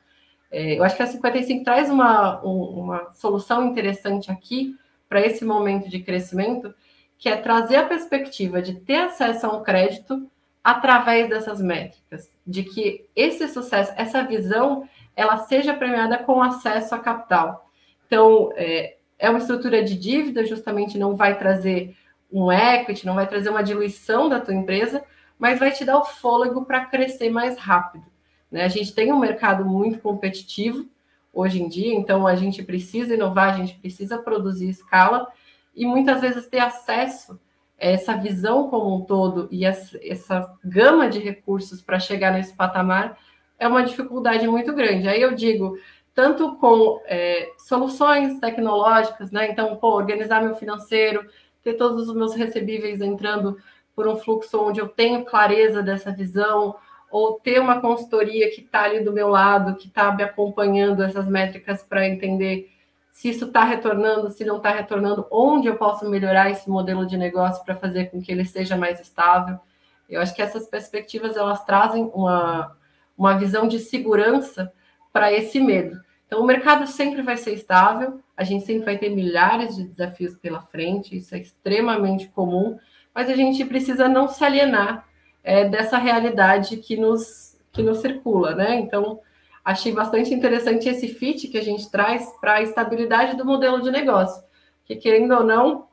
[0.49, 4.75] É, eu acho que a 55 traz uma, um, uma solução interessante aqui
[5.07, 6.73] para esse momento de crescimento,
[7.15, 10.27] que é trazer a perspectiva de ter acesso a um crédito
[10.63, 16.97] através dessas métricas, de que esse sucesso, essa visão, ela seja premiada com acesso a
[16.97, 17.69] capital.
[18.07, 21.95] Então, é, é uma estrutura de dívida, justamente não vai trazer
[22.31, 25.03] um equity, não vai trazer uma diluição da tua empresa,
[25.37, 28.05] mas vai te dar o fôlego para crescer mais rápido.
[28.51, 28.63] Né?
[28.63, 30.85] A gente tem um mercado muito competitivo
[31.33, 35.27] hoje em dia, então a gente precisa inovar, a gente precisa produzir escala
[35.75, 37.39] e muitas vezes ter acesso
[37.79, 42.53] a essa visão como um todo e essa, essa gama de recursos para chegar nesse
[42.53, 43.17] patamar
[43.57, 45.07] é uma dificuldade muito grande.
[45.07, 45.77] Aí eu digo,
[46.13, 49.49] tanto com é, soluções tecnológicas, né?
[49.51, 51.25] Então, pô, organizar meu financeiro,
[51.63, 53.57] ter todos os meus recebíveis entrando
[53.95, 56.75] por um fluxo onde eu tenho clareza dessa visão,
[57.11, 61.27] ou ter uma consultoria que está ali do meu lado, que está me acompanhando essas
[61.27, 62.71] métricas para entender
[63.11, 67.17] se isso está retornando, se não está retornando, onde eu posso melhorar esse modelo de
[67.17, 69.59] negócio para fazer com que ele seja mais estável.
[70.07, 72.75] Eu acho que essas perspectivas elas trazem uma,
[73.17, 74.71] uma visão de segurança
[75.11, 75.99] para esse medo.
[76.29, 80.35] Então, o mercado sempre vai ser estável, a gente sempre vai ter milhares de desafios
[80.35, 82.77] pela frente, isso é extremamente comum,
[83.15, 85.07] mas a gente precisa não se alienar
[85.43, 88.75] é, dessa realidade que nos, que nos circula, né?
[88.75, 89.19] Então,
[89.65, 93.89] achei bastante interessante esse fit que a gente traz para a estabilidade do modelo de
[93.89, 94.43] negócio,
[94.85, 95.87] que querendo ou não,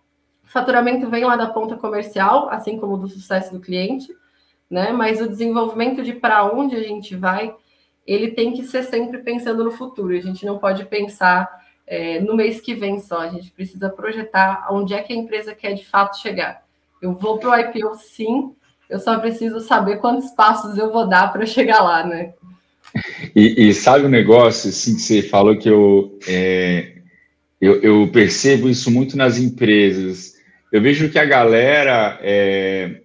[0.45, 4.14] o faturamento vem lá da ponta comercial, assim como do sucesso do cliente,
[4.68, 4.93] né?
[4.93, 7.57] Mas o desenvolvimento de para onde a gente vai
[8.07, 10.16] ele tem que ser sempre pensando no futuro.
[10.16, 11.48] A gente não pode pensar
[11.86, 13.20] é, no mês que vem só.
[13.20, 16.62] A gente precisa projetar onde é que a empresa quer de fato chegar.
[17.02, 18.54] Eu vou para o IPO sim,
[18.88, 22.32] eu só preciso saber quantos passos eu vou dar para chegar lá, né?
[23.34, 26.92] E, e, sabe o um negócio, assim, que você falou que eu, é,
[27.61, 30.34] eu, eu, percebo isso muito nas empresas.
[30.72, 33.02] Eu vejo que a galera é,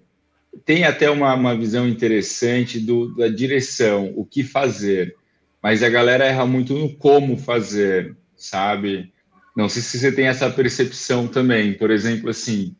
[0.66, 5.16] tem até uma, uma visão interessante do, da direção, o que fazer,
[5.62, 9.12] mas a galera erra muito no como fazer, sabe?
[9.56, 11.74] Não sei se você tem essa percepção também.
[11.74, 12.76] Por exemplo, assim,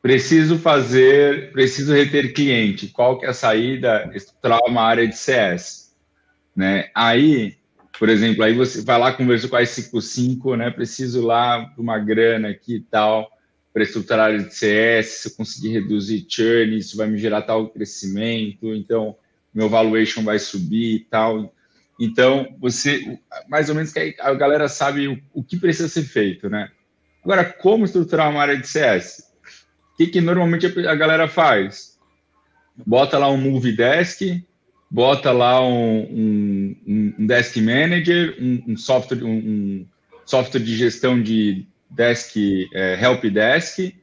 [0.00, 2.88] preciso fazer, preciso reter cliente.
[2.88, 4.10] Qual que é a saída?
[4.14, 5.94] Estruturar uma área de CS,
[6.54, 6.90] né?
[6.94, 7.56] Aí,
[7.98, 10.70] por exemplo, aí você vai lá conversa com a I55, né?
[10.70, 13.35] Preciso lá uma grana aqui e tal
[13.76, 17.68] para estruturar área de CS, se eu conseguir reduzir churn, isso vai me gerar tal
[17.68, 19.14] crescimento, então
[19.52, 21.54] meu valuation vai subir e tal.
[22.00, 23.18] Então, você,
[23.50, 26.70] mais ou menos, que a galera sabe o, o que precisa ser feito, né?
[27.22, 29.30] Agora, como estruturar uma área de CS?
[29.92, 31.98] O que, que normalmente a galera faz?
[32.74, 34.42] Bota lá um Move Desk,
[34.90, 39.86] bota lá um, um, um Desk Manager, um, um software, um,
[40.24, 43.94] software de gestão de desk, é, help desk,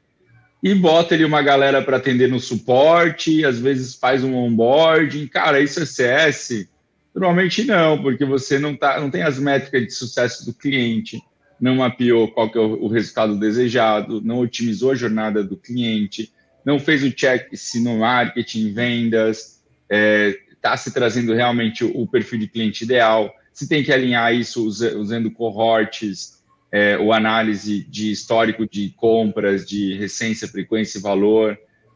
[0.63, 5.27] e bota ali uma galera para atender no suporte, às vezes faz um onboarding.
[5.27, 6.67] Cara, isso é CS?
[7.13, 11.21] Normalmente não, porque você não, tá, não tem as métricas de sucesso do cliente,
[11.59, 16.31] não mapeou qual que é o, resultado desejado, não otimizou a jornada do cliente,
[16.65, 22.01] não fez o check se no marketing, vendas, está é, tá se trazendo realmente o,
[22.01, 23.33] o perfil de cliente ideal.
[23.53, 26.32] Se tem que alinhar isso usando cohorts,
[26.73, 31.55] é, o análise de histórico de compras, de recência, frequência e valor.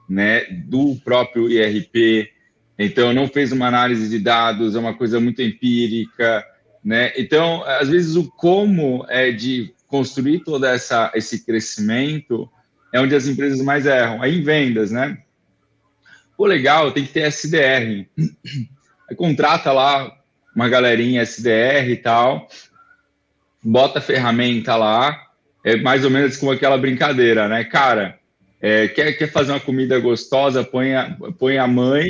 [0.09, 2.29] né, do próprio IRP,
[2.79, 6.45] então não fez uma análise de dados, é uma coisa muito empírica,
[6.81, 7.11] né?
[7.17, 12.49] Então, às vezes o como é de construir todo essa, esse crescimento
[12.93, 14.21] é onde as empresas mais erram.
[14.21, 15.17] Aí em vendas, né?
[16.37, 18.07] Pô, legal, tem que ter SDR.
[19.09, 20.15] Aí contrata lá
[20.55, 22.47] uma galerinha SDR e tal,
[23.67, 25.27] bota a ferramenta lá,
[25.61, 27.65] é mais ou menos como aquela brincadeira, né?
[27.65, 28.17] Cara,
[28.61, 32.09] é, quer, quer fazer uma comida gostosa, põe a, põe a mãe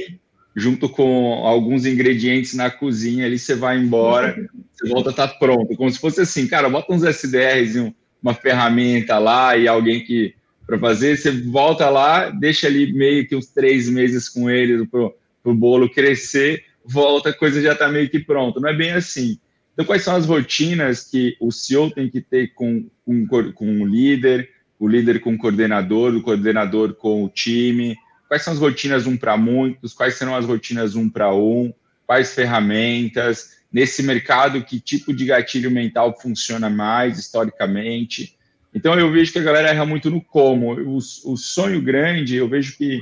[0.55, 5.75] junto com alguns ingredientes na cozinha, ali você vai embora, você volta, tá pronto.
[5.75, 10.35] Como se fosse assim, cara, bota uns SDRs e uma ferramenta lá e alguém que
[10.65, 15.09] para fazer, você volta lá, deixa ali meio que uns três meses com ele para
[15.45, 18.59] o bolo crescer, volta, a coisa já está meio que pronta.
[18.59, 19.39] Não é bem assim.
[19.77, 23.85] Então, quais são as rotinas que o CEO tem que ter com, com, com o
[23.85, 24.49] líder,
[24.79, 27.95] o líder com o coordenador, o coordenador com o time?
[28.27, 29.93] Quais são as rotinas um para muitos?
[29.93, 31.71] Quais serão as rotinas um para um?
[32.07, 33.57] Quais ferramentas?
[33.71, 38.35] Nesse mercado, que tipo de gatilho mental funciona mais historicamente?
[38.73, 40.73] Então eu vejo que a galera erra muito no como.
[40.73, 42.99] O, o sonho grande, eu vejo que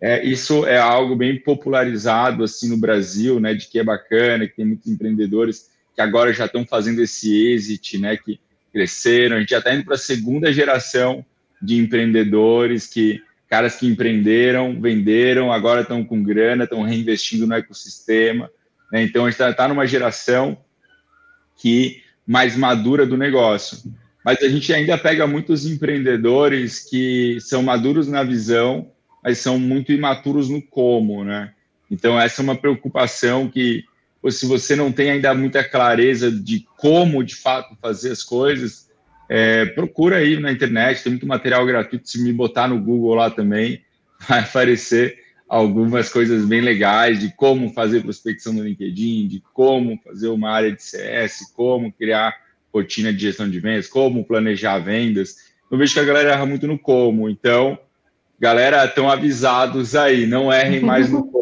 [0.00, 3.54] é, isso é algo bem popularizado assim no Brasil, né?
[3.54, 7.98] De que é bacana, que tem muitos empreendedores que agora já estão fazendo esse exit,
[7.98, 8.16] né?
[8.16, 8.40] Que
[8.72, 9.36] cresceram.
[9.36, 11.24] A gente já está indo para a segunda geração
[11.60, 18.50] de empreendedores que caras que empreenderam, venderam, agora estão com grana, estão reinvestindo no ecossistema.
[18.90, 19.02] Né?
[19.02, 20.56] Então a gente está tá numa geração
[21.56, 23.82] que mais madura do negócio
[24.24, 28.90] mas a gente ainda pega muitos empreendedores que são maduros na visão,
[29.22, 31.52] mas são muito imaturos no como, né?
[31.90, 33.84] Então, essa é uma preocupação que,
[34.30, 38.88] se você não tem ainda muita clareza de como, de fato, fazer as coisas,
[39.28, 43.30] é, procura aí na internet, tem muito material gratuito, se me botar no Google lá
[43.30, 43.82] também,
[44.28, 45.18] vai aparecer
[45.48, 50.72] algumas coisas bem legais de como fazer prospecção no LinkedIn, de como fazer uma área
[50.72, 52.34] de CS, como criar
[52.72, 55.36] rotina de gestão de vendas, como planejar vendas.
[55.70, 57.28] Eu vejo que a galera erra muito no como.
[57.28, 57.78] Então,
[58.40, 61.41] galera, estão avisados aí, não errem mais no como.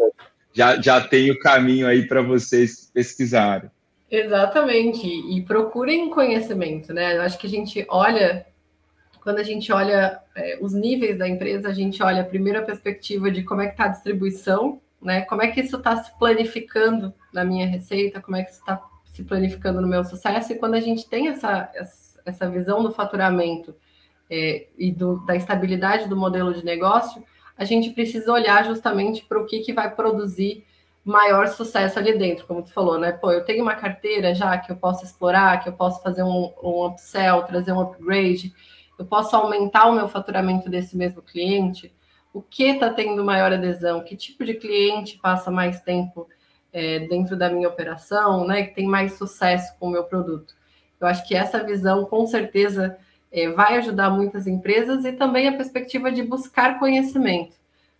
[0.53, 3.69] Já, já tem o caminho aí para vocês pesquisarem.
[4.09, 5.07] Exatamente.
[5.07, 7.15] E procurem conhecimento, né?
[7.15, 8.45] Eu acho que a gente olha,
[9.23, 13.31] quando a gente olha é, os níveis da empresa, a gente olha primeiro a perspectiva
[13.31, 15.21] de como é que está a distribuição, né?
[15.21, 18.81] Como é que isso está se planificando na minha receita, como é que isso está
[19.05, 21.69] se planificando no meu sucesso, e quando a gente tem essa,
[22.25, 23.75] essa visão do faturamento
[24.29, 27.23] é, e do, da estabilidade do modelo de negócio,
[27.61, 30.65] a gente precisa olhar justamente para o que, que vai produzir
[31.05, 33.11] maior sucesso ali dentro, como tu falou, né?
[33.11, 36.51] Pô, eu tenho uma carteira já que eu posso explorar, que eu posso fazer um,
[36.63, 38.51] um upsell, trazer um upgrade,
[38.97, 41.93] eu posso aumentar o meu faturamento desse mesmo cliente.
[42.33, 44.03] O que está tendo maior adesão?
[44.03, 46.27] Que tipo de cliente passa mais tempo
[46.73, 50.55] é, dentro da minha operação, né, que tem mais sucesso com o meu produto.
[50.99, 52.97] Eu acho que essa visão, com certeza,
[53.31, 57.55] é, vai ajudar muitas empresas e também a perspectiva de buscar conhecimento,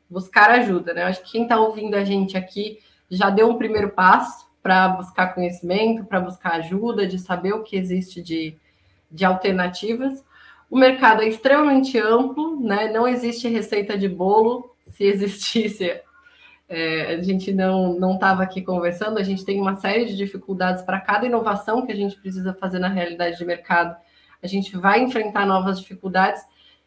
[0.10, 0.94] buscar ajuda.
[0.94, 1.04] Né?
[1.04, 2.80] Acho que quem está ouvindo a gente aqui
[3.10, 7.76] já deu um primeiro passo para buscar conhecimento, para buscar ajuda, de saber o que
[7.76, 8.56] existe de,
[9.10, 10.24] de alternativas.
[10.70, 12.92] O mercado é extremamente amplo, né?
[12.92, 14.76] não existe receita de bolo.
[14.88, 16.00] Se existisse,
[16.70, 20.84] é, a gente não não estava aqui conversando, a gente tem uma série de dificuldades
[20.84, 23.96] para cada inovação que a gente precisa fazer na realidade de mercado.
[24.42, 26.44] A gente vai enfrentar novas dificuldades.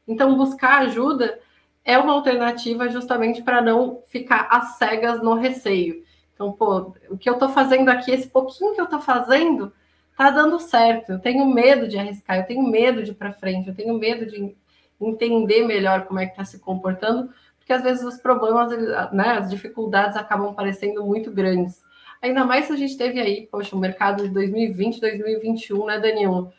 [0.07, 1.39] Então, buscar ajuda
[1.85, 6.03] é uma alternativa justamente para não ficar às cegas no receio.
[6.35, 9.73] Então, pô, o que eu estou fazendo aqui, esse pouquinho que eu estou fazendo,
[10.11, 11.13] está dando certo.
[11.13, 14.27] Eu tenho medo de arriscar, eu tenho medo de ir para frente, eu tenho medo
[14.27, 14.57] de
[15.01, 18.71] entender melhor como é que está se comportando, porque às vezes os problemas,
[19.13, 21.83] né, as dificuldades acabam parecendo muito grandes.
[22.23, 26.53] Ainda mais se a gente teve aí, poxa, o mercado de 2020, 2021, né, Danilo?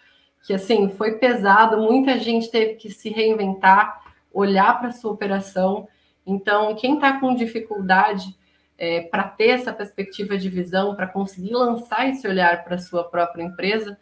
[0.45, 5.87] Que assim, foi pesado, muita gente teve que se reinventar, olhar para sua operação.
[6.25, 8.35] Então, quem está com dificuldade
[8.77, 13.43] é, para ter essa perspectiva de visão, para conseguir lançar esse olhar para sua própria
[13.43, 13.97] empresa,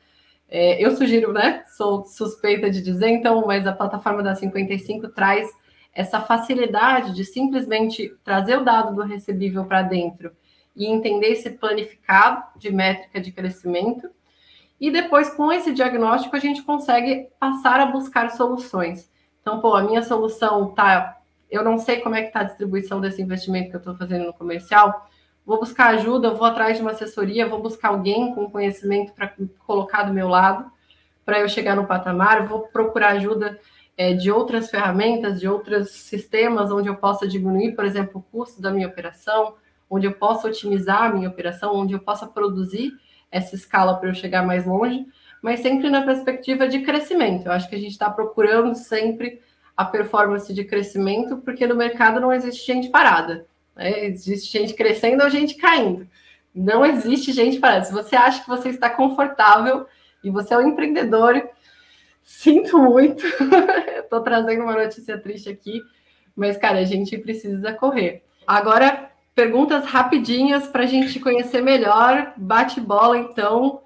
[0.49, 1.63] é, eu sugiro, né?
[1.75, 5.49] Sou suspeita de dizer, então, mas a plataforma da 55 traz
[5.93, 10.31] essa facilidade de simplesmente trazer o dado do recebível para dentro
[10.75, 14.09] e entender esse planificado de métrica de crescimento.
[14.83, 19.09] E depois, com esse diagnóstico, a gente consegue passar a buscar soluções.
[19.39, 21.21] Então, pô, a minha solução tá.
[21.49, 24.25] Eu não sei como é que está a distribuição desse investimento que eu estou fazendo
[24.25, 25.07] no comercial.
[25.45, 29.33] Vou buscar ajuda, vou atrás de uma assessoria, vou buscar alguém com conhecimento para
[29.65, 30.69] colocar do meu lado,
[31.23, 33.57] para eu chegar no patamar, vou procurar ajuda
[33.95, 38.61] é, de outras ferramentas, de outros sistemas onde eu possa diminuir, por exemplo, o custo
[38.61, 39.55] da minha operação,
[39.89, 42.91] onde eu possa otimizar a minha operação, onde eu possa produzir
[43.33, 45.05] essa escala para eu chegar mais longe,
[45.41, 47.47] mas sempre na perspectiva de crescimento.
[47.47, 49.41] Eu acho que a gente está procurando sempre
[49.75, 53.45] a performance de crescimento, porque no mercado não existe gente parada.
[53.75, 54.05] Né?
[54.05, 56.07] Existe gente crescendo ou gente caindo.
[56.53, 57.85] Não existe gente parada.
[57.85, 59.87] Se você acha que você está confortável
[60.23, 61.49] e você é um empreendedor,
[62.21, 63.25] sinto muito.
[63.97, 65.81] Estou trazendo uma notícia triste aqui,
[66.35, 68.23] mas, cara, a gente precisa correr.
[68.45, 72.33] Agora, perguntas rapidinhas para a gente conhecer melhor.
[72.37, 73.81] Bate bola, então.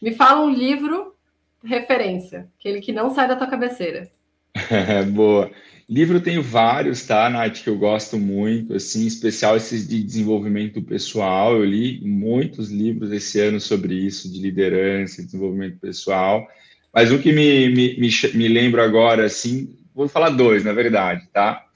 [0.00, 1.14] Me fala um livro
[1.62, 4.10] referência, aquele que não sai da tua cabeceira.
[5.12, 5.50] Boa.
[5.88, 10.80] Livro tenho vários, tá, Nath, que eu gosto muito, assim, em especial esses de desenvolvimento
[10.80, 11.56] pessoal.
[11.56, 16.46] Eu li muitos livros esse ano sobre isso, de liderança, desenvolvimento pessoal.
[16.94, 21.26] Mas o que me, me, me, me lembro agora, assim, vou falar dois, na verdade,
[21.32, 21.66] tá?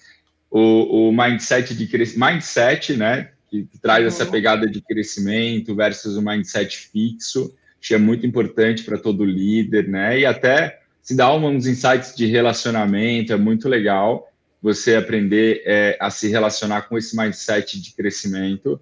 [0.57, 4.31] O, o mindset de mindset, né, que, que traz essa uhum.
[4.31, 10.21] pegada de crescimento versus o mindset fixo, que é muito importante para todo líder, né?
[10.21, 14.31] E até se dá uns insights de relacionamento, é muito legal
[14.63, 18.81] você aprender é, a se relacionar com esse mindset de crescimento.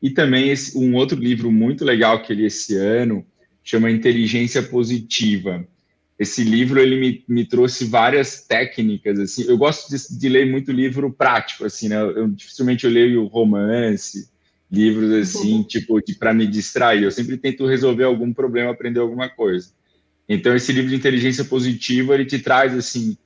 [0.00, 3.26] E também esse, um outro livro muito legal que eu li esse ano
[3.62, 5.66] chama Inteligência Positiva.
[6.18, 9.44] Esse livro ele me, me trouxe várias técnicas assim.
[9.48, 12.00] Eu gosto de, de ler muito livro prático assim, né?
[12.00, 14.28] Eu dificilmente eu leio romance,
[14.70, 15.64] livros assim, uhum.
[15.64, 17.02] tipo para me distrair.
[17.02, 19.70] Eu sempre tento resolver algum problema, aprender alguma coisa.
[20.28, 23.16] Então, esse livro de inteligência positiva, ele te traz, assim,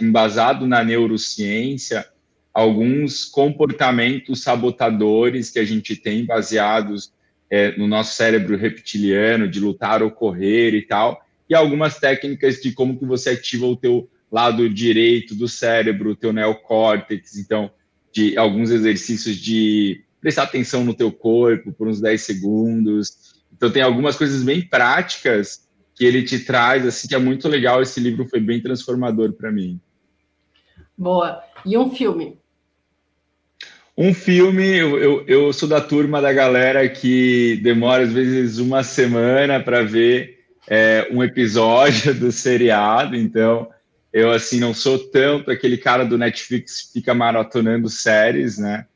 [0.00, 2.06] embasado na neurociência,
[2.52, 7.12] alguns comportamentos sabotadores que a gente tem baseados
[7.50, 12.72] é, no nosso cérebro reptiliano, de lutar ou correr e tal, e algumas técnicas de
[12.72, 17.70] como que você ativa o teu lado direito do cérebro, o teu neocórtex, então,
[18.12, 23.36] de alguns exercícios de prestar atenção no teu corpo por uns 10 segundos.
[23.56, 27.80] Então, tem algumas coisas bem práticas que ele te traz, assim, que é muito legal.
[27.80, 29.80] Esse livro foi bem transformador para mim.
[30.96, 31.42] Boa.
[31.64, 32.38] E um filme?
[33.96, 38.84] Um filme, eu, eu, eu, sou da turma da galera que demora às vezes uma
[38.84, 40.37] semana para ver
[40.68, 43.68] é, um episódio do seriado, então
[44.12, 48.86] eu assim não sou tanto aquele cara do Netflix que fica maratonando séries, né?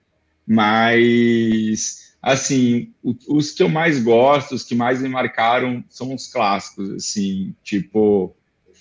[0.47, 6.91] Mas assim, os que eu mais gosto, os que mais me marcaram são os clássicos,
[6.91, 8.37] assim, tipo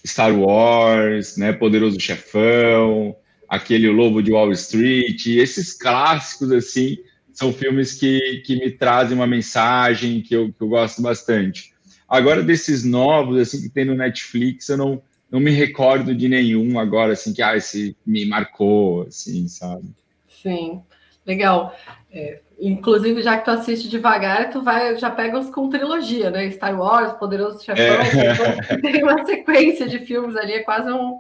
[0.05, 3.15] Star Wars, né, Poderoso Chefão,
[3.49, 6.97] aquele Lobo de Wall Street, esses clássicos, assim,
[7.33, 11.70] são filmes que, que me trazem uma mensagem que eu, que eu gosto bastante.
[12.11, 15.01] Agora, desses novos, assim, que tem no Netflix, eu não,
[15.31, 19.95] não me recordo de nenhum agora, assim, que, ah, esse me marcou, assim, sabe?
[20.27, 20.83] Sim,
[21.25, 21.73] legal.
[22.11, 26.51] É, inclusive, já que tu assiste devagar, tu vai, já pega os com trilogia, né?
[26.51, 28.77] Star Wars, Poderoso Chefão, é.
[28.81, 31.17] tem uma sequência de filmes ali, é quase um,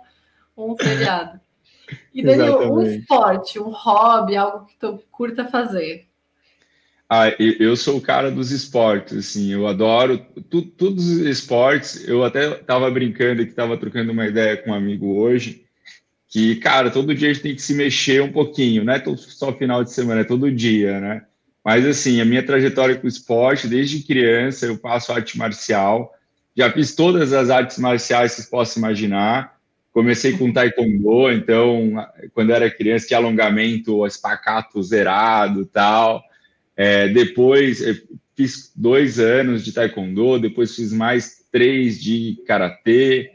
[0.57, 1.39] um seriado.
[2.13, 6.10] E Daniel, um esporte, um hobby, algo que tu curta fazer.
[7.13, 10.17] Ah, eu sou o cara dos esportes, assim, eu adoro
[10.49, 12.07] tu, todos os esportes.
[12.07, 15.65] Eu até estava brincando que estava trocando uma ideia com um amigo hoje,
[16.29, 19.51] que, cara, todo dia a gente tem que se mexer um pouquinho, não é só
[19.51, 21.25] final de semana, é todo dia, né?
[21.65, 26.13] Mas, assim, a minha trajetória com o esporte, desde criança, eu faço arte marcial,
[26.55, 29.57] já fiz todas as artes marciais que vocês possam imaginar.
[29.91, 36.23] Comecei com taekwondo, então, quando era criança, tinha alongamento, espacato zerado tal.
[36.83, 37.79] É, depois,
[38.35, 43.29] fiz dois anos de taekwondo, depois fiz mais três de karatê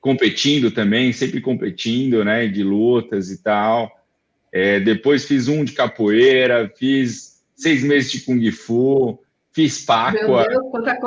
[0.00, 3.96] competindo também, sempre competindo, né, de lutas e tal.
[4.52, 9.20] É, depois fiz um de capoeira, fiz seis meses de kung fu,
[9.52, 9.84] fiz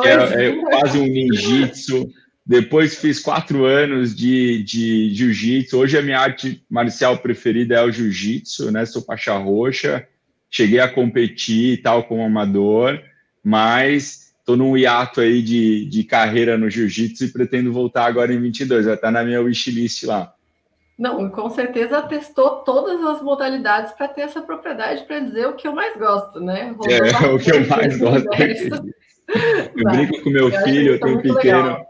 [0.01, 2.09] que era é, quase um ninjitsu.
[2.45, 5.77] Depois fiz quatro anos de, de jiu-jitsu.
[5.77, 8.85] Hoje a minha arte marcial preferida é o jiu-jitsu, né?
[8.85, 10.07] Sou faixa roxa.
[10.53, 13.01] Cheguei a competir e tal como amador,
[13.43, 18.41] mas Estou num hiato aí de, de carreira no jiu-jitsu e pretendo voltar agora em
[18.41, 18.83] 22.
[18.83, 20.33] Já está na minha wishlist lá.
[20.99, 25.65] Não, com certeza testou todas as modalidades para ter essa propriedade para dizer o que
[25.65, 26.75] eu mais gosto, né?
[26.89, 26.97] é,
[27.31, 28.27] o que eu mais gosto.
[29.77, 31.63] eu brinco com meu filho, eu tenho um pequeno.
[31.63, 31.85] Legal.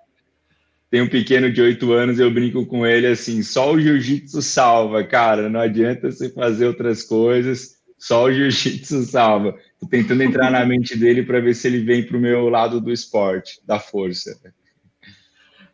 [0.91, 5.03] Tem um pequeno de oito anos, eu brinco com ele assim: só o jiu-jitsu salva,
[5.03, 5.49] cara.
[5.49, 9.57] Não adianta você fazer outras coisas, só o jiu-jitsu salva.
[9.79, 12.81] Tô tentando entrar na mente dele para ver se ele vem para o meu lado
[12.81, 14.37] do esporte, da força.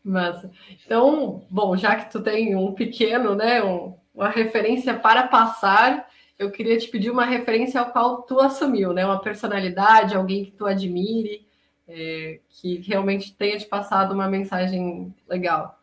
[0.04, 0.52] Massa.
[0.86, 6.08] Então, bom, já que tu tem um pequeno, né, um, uma referência para passar,
[6.38, 9.04] eu queria te pedir uma referência ao qual tu assumiu, né?
[9.04, 11.48] Uma personalidade, alguém que tu admire,
[11.88, 15.79] é, que realmente tenha te passado uma mensagem legal.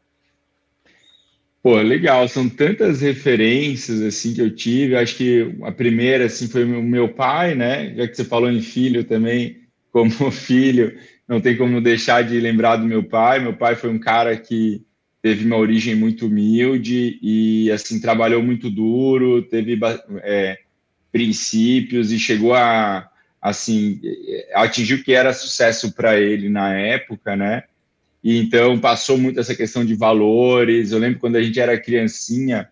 [1.66, 4.94] Pô, legal, são tantas referências assim que eu tive.
[4.94, 7.92] Acho que a primeira assim foi o meu pai, né?
[7.92, 10.96] Já que você falou em filho também, como filho,
[11.26, 13.40] não tem como deixar de lembrar do meu pai.
[13.40, 14.80] Meu pai foi um cara que
[15.20, 19.76] teve uma origem muito humilde e assim trabalhou muito duro, teve
[20.22, 20.56] é,
[21.10, 23.10] princípios e chegou a
[23.42, 24.00] assim
[24.54, 27.64] atingir o que era sucesso para ele na época, né?
[28.26, 30.90] E então passou muito essa questão de valores.
[30.90, 32.68] Eu lembro quando a gente era criancinha,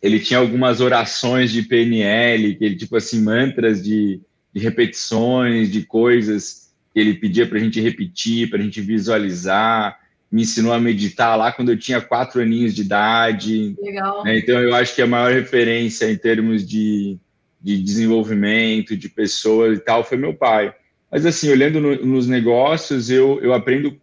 [0.00, 4.18] ele tinha algumas orações de PNL, que ele tipo assim mantras de,
[4.54, 9.98] de repetições, de coisas que ele pedia para a gente repetir, para a gente visualizar
[10.32, 13.76] me ensinou a meditar lá quando eu tinha quatro aninhos de idade.
[13.78, 14.24] Legal.
[14.24, 14.38] Né?
[14.38, 17.18] Então, eu acho que a maior referência em termos de,
[17.60, 20.74] de desenvolvimento, de pessoas e tal, foi meu pai.
[21.12, 23.96] Mas, assim, olhando no, nos negócios, eu, eu aprendo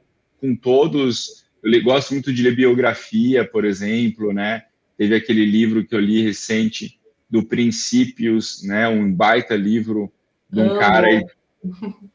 [0.44, 1.46] com todos.
[1.64, 4.64] Eu gosto muito de ler biografia, por exemplo, né?
[4.98, 8.90] Teve aquele livro que eu li recente do Princípios, né?
[8.90, 10.12] Um baita livro
[10.50, 11.08] de um cara.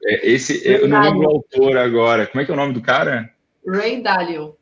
[0.05, 2.27] É, esse, eu não lembro o autor agora.
[2.27, 3.31] Como é que é o nome do cara?
[3.67, 4.55] Ray Dalio.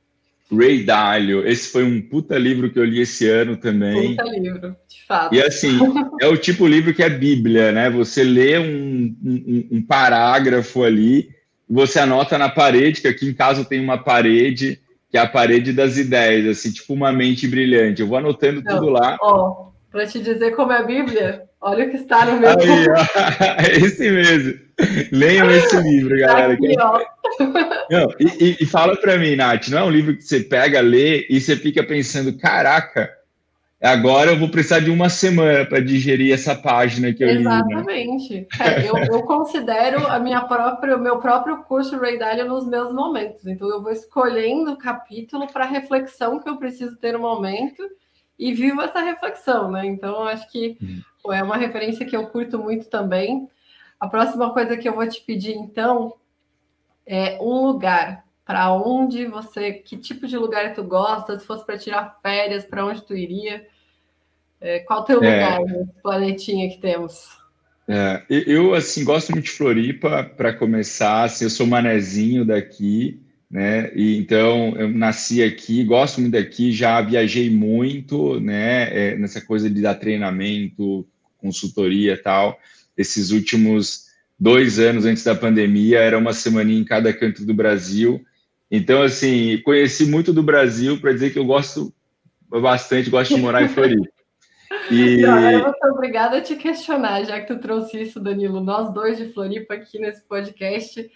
[0.51, 1.45] Ray Dalio.
[1.45, 4.15] Esse foi um puta livro que eu li esse ano também.
[4.15, 5.35] Puta livro, de fato.
[5.35, 5.77] E assim,
[6.23, 7.91] é o tipo de livro que é Bíblia, né?
[7.91, 11.36] Você lê um, um, um parágrafo ali,
[11.69, 15.73] você anota na parede, que aqui em casa tem uma parede, que é a parede
[15.73, 18.01] das ideias, assim, tipo uma mente brilhante.
[18.01, 19.17] Eu vou anotando Não, tudo lá.
[19.21, 22.51] Ó, para te dizer como é a Bíblia, olha o que está no meu.
[22.51, 22.57] Aí,
[23.67, 24.67] é esse mesmo.
[25.11, 26.53] Leiam esse livro, galera.
[26.53, 26.77] Aqui,
[27.91, 31.27] não, e, e, fala para mim, Nath, não é um livro que você pega, lê
[31.31, 33.11] e você fica pensando, caraca,
[33.83, 37.35] agora eu vou precisar de uma semana para digerir essa página que eu li.
[37.35, 37.41] Né?
[37.41, 38.35] Exatamente.
[38.41, 38.47] Né?
[38.61, 42.93] É, eu, eu, considero a minha própria, o meu próprio curso Ray Dalio nos meus
[42.93, 43.47] momentos.
[43.47, 47.83] Então eu vou escolhendo o capítulo para reflexão que eu preciso ter no momento
[48.39, 49.87] e vivo essa reflexão, né?
[49.87, 50.77] Então acho que
[51.23, 53.49] pô, é uma referência que eu curto muito também.
[53.99, 56.15] A próxima coisa que eu vou te pedir, então,
[57.07, 58.26] é um lugar.
[58.47, 61.39] Para onde você, que tipo de lugar tu gosta?
[61.39, 63.67] Se fosse para tirar férias, para onde tu iria?
[64.61, 67.29] É, qual o teu é, lugar nesse planetinha que temos?
[67.89, 71.25] É, eu, assim, gosto muito de Floripa, para começar.
[71.25, 73.21] Assim, eu sou manezinho daqui,
[73.51, 73.91] né?
[73.95, 78.89] E, então, eu nasci aqui, gosto muito daqui, já viajei muito, né?
[78.97, 82.59] É, nessa coisa de dar treinamento, consultoria e tal
[82.97, 84.07] esses últimos
[84.39, 88.25] dois anos antes da pandemia, era uma semaninha em cada canto do Brasil.
[88.71, 91.93] Então, assim, conheci muito do Brasil para dizer que eu gosto
[92.49, 94.07] bastante, gosto de morar em Floripa.
[94.91, 95.23] E...
[95.23, 98.61] Não, eu vou obrigada a te questionar, já que tu trouxe isso, Danilo.
[98.61, 101.11] Nós dois de Floripa aqui nesse podcast,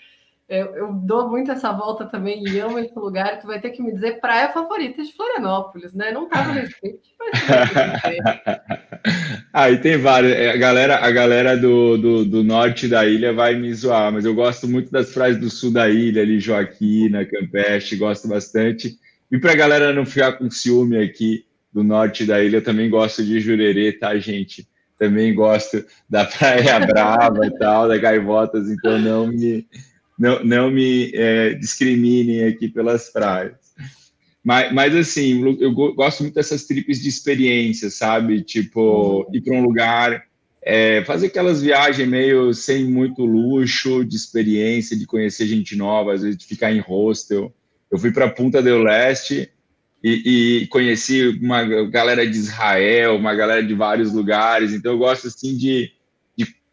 [0.51, 3.39] eu, eu, dou muito essa volta também e amo esse lugar.
[3.39, 6.11] Tu vai ter que me dizer praia favorita de Florianópolis, né?
[6.11, 7.31] Não estava no script, mas
[9.53, 10.33] Aí tem várias.
[10.33, 14.25] É, a galera, a galera do, do, do, norte da ilha vai me zoar, mas
[14.25, 18.99] eu gosto muito das praias do sul da ilha, ali, Joaquina, Campeche, gosto bastante.
[19.31, 22.91] E para a galera não ficar com ciúme aqui do norte da ilha, eu também
[22.91, 24.67] gosto de Jurerê, tá, gente?
[24.99, 29.65] Também gosto da Praia Brava e tal, da Gaivotas, então não me
[30.21, 33.55] não, não me é, discriminem aqui pelas praias.
[34.45, 38.43] Mas, mas, assim, eu gosto muito dessas trips de experiência, sabe?
[38.43, 40.25] Tipo, ir para um lugar,
[40.63, 46.23] é, fazer aquelas viagens meio sem muito luxo, de experiência, de conhecer gente nova, às
[46.23, 47.55] vezes de ficar em hostel.
[47.91, 49.51] Eu fui para Punta del Leste
[50.05, 54.73] e, e, conheci uma galera de Israel, uma galera de vários lugares.
[54.73, 55.91] Então, eu gosto, assim, de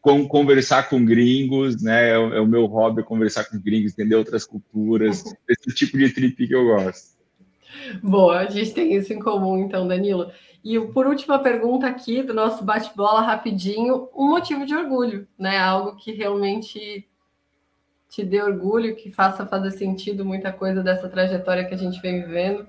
[0.01, 2.09] com, conversar com gringos, né?
[2.09, 6.47] É, é, o meu hobby conversar com gringos, entender outras culturas, esse tipo de trip
[6.47, 7.17] que eu gosto.
[8.01, 10.31] Boa, a gente tem isso em comum, então, Danilo.
[10.63, 15.57] E por última pergunta aqui do nosso bate-bola rapidinho, um motivo de orgulho, né?
[15.57, 17.07] Algo que realmente
[18.09, 22.21] te dê orgulho, que faça fazer sentido muita coisa dessa trajetória que a gente vem
[22.21, 22.65] vivendo.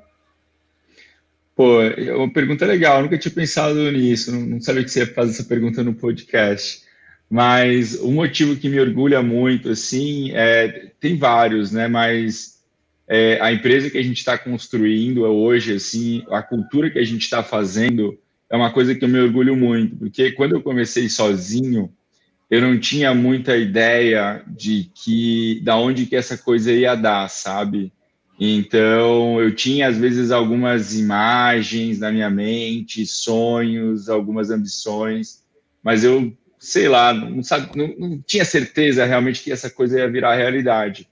[1.55, 5.01] Pô, é uma pergunta legal, eu nunca tinha pensado nisso, não, não sabia que você
[5.01, 6.87] ia fazer essa pergunta no podcast.
[7.31, 11.87] Mas o motivo que me orgulha muito, assim, é, tem vários, né?
[11.87, 12.62] Mas
[13.07, 17.22] é, a empresa que a gente está construindo hoje, assim, a cultura que a gente
[17.22, 18.18] está fazendo
[18.51, 21.93] é uma coisa que eu me orgulho muito, porque quando eu comecei sozinho,
[22.51, 27.93] eu não tinha muita ideia de que da onde que essa coisa ia dar, sabe?
[28.41, 35.43] Então, eu tinha, às vezes, algumas imagens na minha mente, sonhos, algumas ambições,
[35.83, 40.11] mas eu, sei lá, não, sabe, não, não tinha certeza realmente que essa coisa ia
[40.11, 41.09] virar realidade.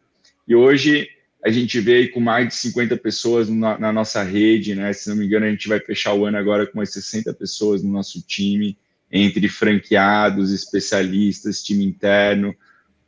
[0.46, 1.08] E hoje,
[1.44, 4.92] a gente vê com mais de 50 pessoas na, na, nossa rede, né?
[4.92, 7.82] Se não me engano, a gente vai fechar o ano agora com umas 60 pessoas
[7.82, 8.76] no nosso time,
[9.10, 12.54] entre franqueados, especialistas, time interno,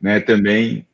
[0.01, 0.19] né?
[0.19, 0.87] Também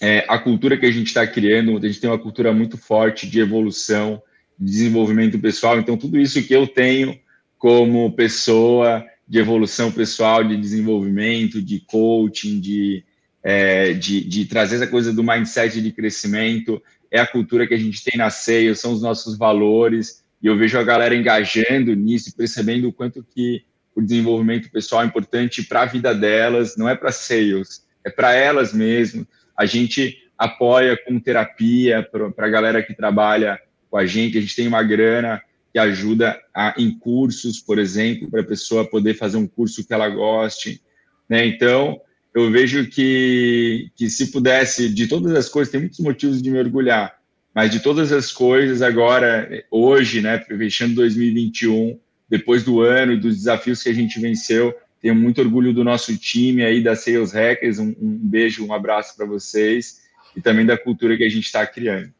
[0.00, 3.28] é, a cultura que a gente está criando, a gente tem uma cultura muito forte
[3.28, 4.22] de evolução,
[4.58, 5.78] de desenvolvimento pessoal.
[5.78, 7.18] Então, tudo isso que eu tenho
[7.58, 13.02] como pessoa de evolução pessoal, de desenvolvimento, de coaching, de,
[13.42, 17.78] é, de, de, trazer essa coisa do mindset de crescimento, é a cultura que a
[17.78, 20.22] gente tem na ceia, são os nossos valores.
[20.42, 23.64] E eu vejo a galera engajando nisso, percebendo o quanto que
[23.96, 28.34] o desenvolvimento pessoal é importante para a vida delas, não é para sales, é para
[28.34, 29.26] elas mesmo
[29.56, 32.06] a gente apoia com terapia
[32.36, 33.58] para a galera que trabalha
[33.88, 34.36] com a gente.
[34.36, 35.40] A gente tem uma grana
[35.72, 39.94] que ajuda a, em cursos, por exemplo, para a pessoa poder fazer um curso que
[39.94, 40.82] ela goste.
[41.28, 41.46] Né?
[41.46, 42.00] Então,
[42.34, 46.58] eu vejo que, que se pudesse, de todas as coisas, tem muitos motivos de me
[46.58, 47.18] orgulhar,
[47.54, 51.98] mas de todas as coisas, agora, hoje, né, fechando 2021,
[52.28, 56.16] depois do ano e dos desafios que a gente venceu, tenho muito orgulho do nosso
[56.16, 57.80] time aí da Sales Hackers.
[57.80, 60.00] Um, um beijo, um abraço para vocês
[60.36, 62.14] e também da cultura que a gente está criando.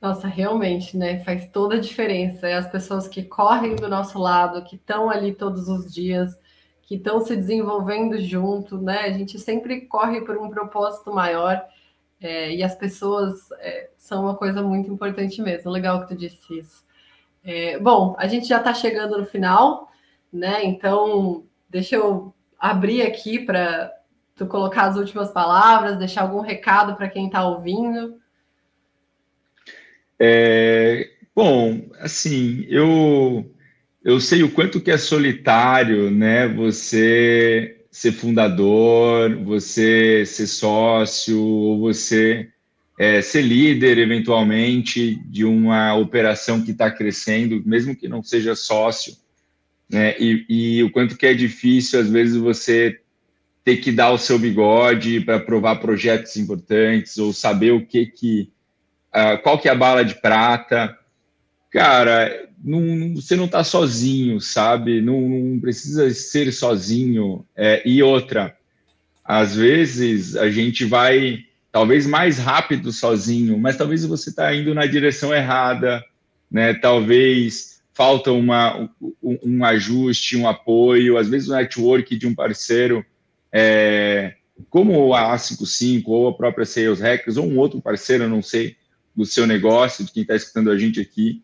[0.00, 1.22] Nossa, realmente, né?
[1.24, 2.48] Faz toda a diferença.
[2.48, 6.38] É as pessoas que correm do nosso lado, que estão ali todos os dias,
[6.82, 9.00] que estão se desenvolvendo junto, né?
[9.00, 11.62] A gente sempre corre por um propósito maior.
[12.20, 15.70] É, e as pessoas é, são uma coisa muito importante mesmo.
[15.70, 16.84] Legal que tu disse isso.
[17.44, 19.90] É, bom, a gente já está chegando no final,
[20.32, 20.64] né?
[20.64, 23.92] Então, Deixa eu abrir aqui para
[24.34, 28.18] tu colocar as últimas palavras, deixar algum recado para quem está ouvindo.
[30.18, 33.52] É, bom, assim, eu
[34.04, 36.46] eu sei o quanto que é solitário, né?
[36.48, 42.48] Você ser fundador, você ser sócio, ou você
[42.98, 49.16] é, ser líder eventualmente de uma operação que está crescendo, mesmo que não seja sócio
[49.88, 50.16] né?
[50.18, 53.00] E, e o quanto que é difícil, às vezes, você
[53.64, 58.50] ter que dar o seu bigode para provar projetos importantes ou saber o que que
[59.16, 60.96] uh, qual que é a bala de prata?
[61.70, 65.00] Cara não, você não está sozinho sabe?
[65.00, 67.44] Não, não, precisa ser sozinho.
[67.56, 68.56] É, e outra
[69.24, 71.40] às vezes a gente vai
[71.72, 76.02] talvez mais rápido sozinho mas talvez você está indo na direção errada
[76.50, 76.74] né?
[76.74, 78.90] Talvez falta uma,
[79.22, 83.04] um, um, ajuste, um apoio, às vezes o network de um parceiro,
[83.52, 84.34] é,
[84.68, 88.76] como a A55 ou a própria Sales Hackers, ou um outro parceiro, não sei,
[89.16, 91.42] do seu negócio, de quem está escutando a gente aqui.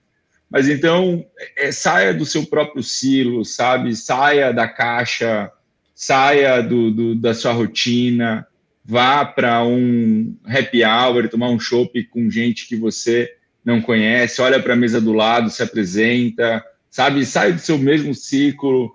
[0.50, 1.24] Mas então,
[1.56, 3.96] é, saia do seu próprio silo, sabe?
[3.96, 5.50] Saia da caixa,
[5.94, 8.46] saia do, do da sua rotina,
[8.84, 14.60] vá para um happy hour, tomar um chopp com gente que você não conhece, olha
[14.60, 17.24] para a mesa do lado, se apresenta, sabe?
[17.24, 18.92] Sai do seu mesmo ciclo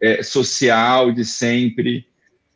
[0.00, 2.06] é, social de sempre.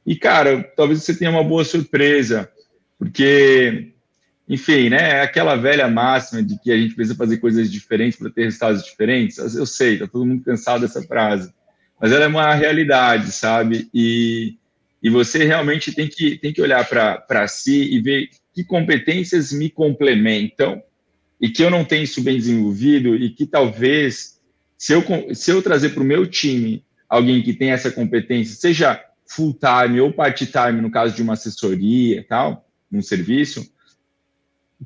[0.06, 2.50] E, cara, talvez você tenha uma boa surpresa,
[2.98, 3.92] porque,
[4.48, 5.18] enfim, né?
[5.18, 8.82] É aquela velha máxima de que a gente precisa fazer coisas diferentes para ter resultados
[8.82, 9.36] diferentes.
[9.36, 11.52] Eu sei, tá todo mundo cansado dessa frase,
[12.00, 13.90] mas ela é uma realidade, sabe?
[13.92, 14.56] E,
[15.02, 19.68] e você realmente tem que, tem que olhar para si e ver que competências me
[19.68, 20.82] complementam
[21.40, 24.40] e que eu não tenho isso bem desenvolvido e que talvez,
[24.78, 29.00] se eu, se eu trazer para o meu time alguém que tem essa competência, seja
[29.26, 33.70] full time ou part time, no caso de uma assessoria tal, um serviço,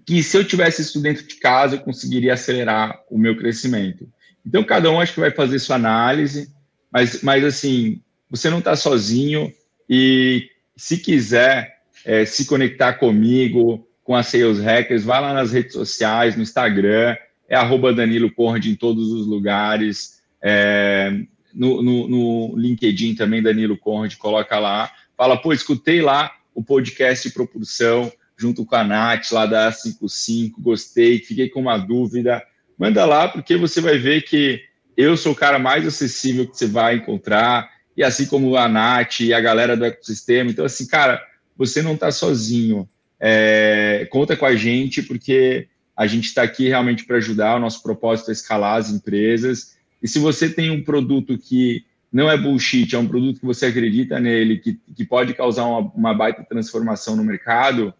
[0.07, 4.09] que se eu tivesse isso dentro de casa, eu conseguiria acelerar o meu crescimento.
[4.45, 6.51] Então, cada um acho que vai fazer sua análise,
[6.91, 9.53] mas, mas assim, você não está sozinho
[9.89, 15.75] e se quiser é, se conectar comigo, com a Sales Hackers, vai lá nas redes
[15.75, 17.17] sociais, no Instagram,
[17.49, 18.33] é arroba Danilo
[18.65, 21.13] em todos os lugares, é,
[21.55, 27.31] no, no, no, LinkedIn também, Danilo Conrad, coloca lá, fala, pô, escutei lá o podcast
[27.31, 28.11] Propulsão,
[28.43, 32.43] junto com a Nath, lá da A55, gostei, fiquei com uma dúvida,
[32.77, 34.61] manda lá, porque você vai ver que
[34.97, 39.21] eu sou o cara mais acessível que você vai encontrar, e assim como a Nath
[39.21, 41.23] e a galera do ecossistema, então assim, cara,
[41.57, 42.89] você não está sozinho,
[43.21, 47.55] é, conta com a gente, porque a gente está aqui realmente para ajudar.
[47.55, 49.77] O nosso propósito é escalar as empresas.
[50.03, 53.67] E se você tem um produto que não é bullshit, é um produto que você
[53.67, 57.95] acredita nele, que, que pode causar uma, uma baita transformação no mercado,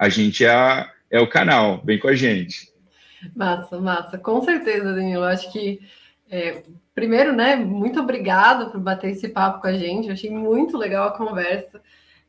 [0.00, 1.82] a gente é a, é o canal.
[1.84, 2.72] Vem com a gente.
[3.36, 4.16] Massa, massa.
[4.16, 5.24] Com certeza, Danilo.
[5.24, 5.78] Acho que,
[6.30, 6.62] é,
[6.94, 10.06] primeiro, né, muito obrigado por bater esse papo com a gente.
[10.06, 11.82] Eu achei muito legal a conversa.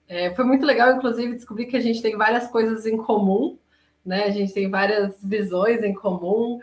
[0.05, 3.57] É, foi muito legal, inclusive, descobrir que a gente tem várias coisas em comum,
[4.05, 4.25] né?
[4.25, 6.59] A gente tem várias visões em comum.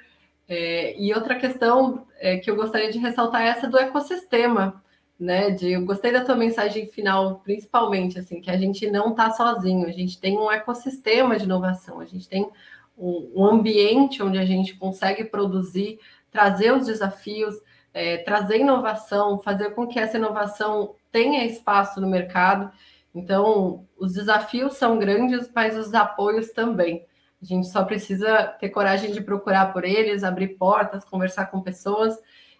[0.46, 4.84] É, e outra questão é, que eu gostaria de ressaltar é essa do ecossistema,
[5.18, 5.50] né?
[5.50, 9.86] De, eu gostei da tua mensagem final, principalmente, assim, que a gente não está sozinho,
[9.86, 12.48] a gente tem um ecossistema de inovação, a gente tem
[12.96, 15.98] um, ambiente onde a gente consegue produzir,
[16.30, 17.54] trazer os desafios,
[17.94, 22.70] é, trazer inovação, fazer com que essa inovação tenha espaço no mercado.
[23.14, 27.04] Então, os desafios são grandes, mas os apoios também.
[27.40, 32.18] A gente só precisa ter coragem de procurar por eles, abrir portas, conversar com pessoas.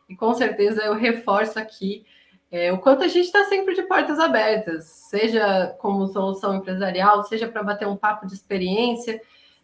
[0.08, 2.06] E com certeza eu reforço aqui
[2.50, 7.46] é, o quanto a gente está sempre de portas abertas, seja como solução empresarial, seja
[7.46, 9.20] para bater um papo de experiência,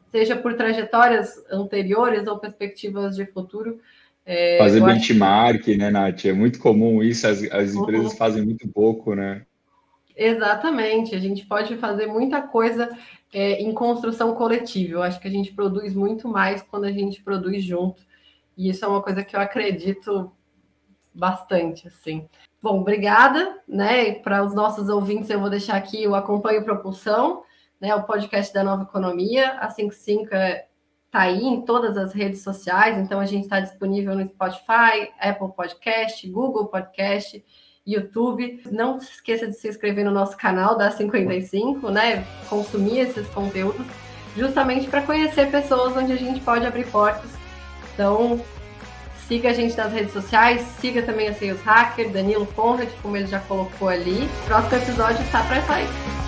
[0.08, 3.80] seja por trajetórias anteriores ou perspectivas de futuro.
[4.26, 6.26] É, Fazer benchmark, né, Nath?
[6.26, 8.18] É muito comum isso, as, as empresas uhum.
[8.18, 9.44] fazem muito pouco, né?
[10.16, 12.96] Exatamente, a gente pode fazer muita coisa
[13.32, 14.94] é, em construção coletiva.
[14.94, 18.02] Eu acho que a gente produz muito mais quando a gente produz junto.
[18.56, 20.30] E isso é uma coisa que eu acredito
[21.12, 22.28] bastante, assim.
[22.64, 24.14] Bom, obrigada, né?
[24.14, 27.42] Para os nossos ouvintes, eu vou deixar aqui o Acompanho Propulsão,
[27.78, 27.94] né?
[27.94, 29.58] O podcast da Nova Economia.
[29.58, 34.26] A 55 está aí em todas as redes sociais, então a gente está disponível no
[34.26, 37.44] Spotify, Apple Podcast, Google Podcast
[37.86, 38.62] YouTube.
[38.72, 42.24] Não se esqueça de se inscrever no nosso canal da 55, né?
[42.48, 43.86] Consumir esses conteúdos,
[44.34, 47.30] justamente para conhecer pessoas onde a gente pode abrir portas.
[47.92, 48.40] Então,
[49.28, 53.26] siga a gente nas redes sociais, siga também a Sales Hacker, Danilo Conrad, como ele
[53.26, 54.28] já colocou ali.
[54.46, 56.23] Próximo episódio está para sair.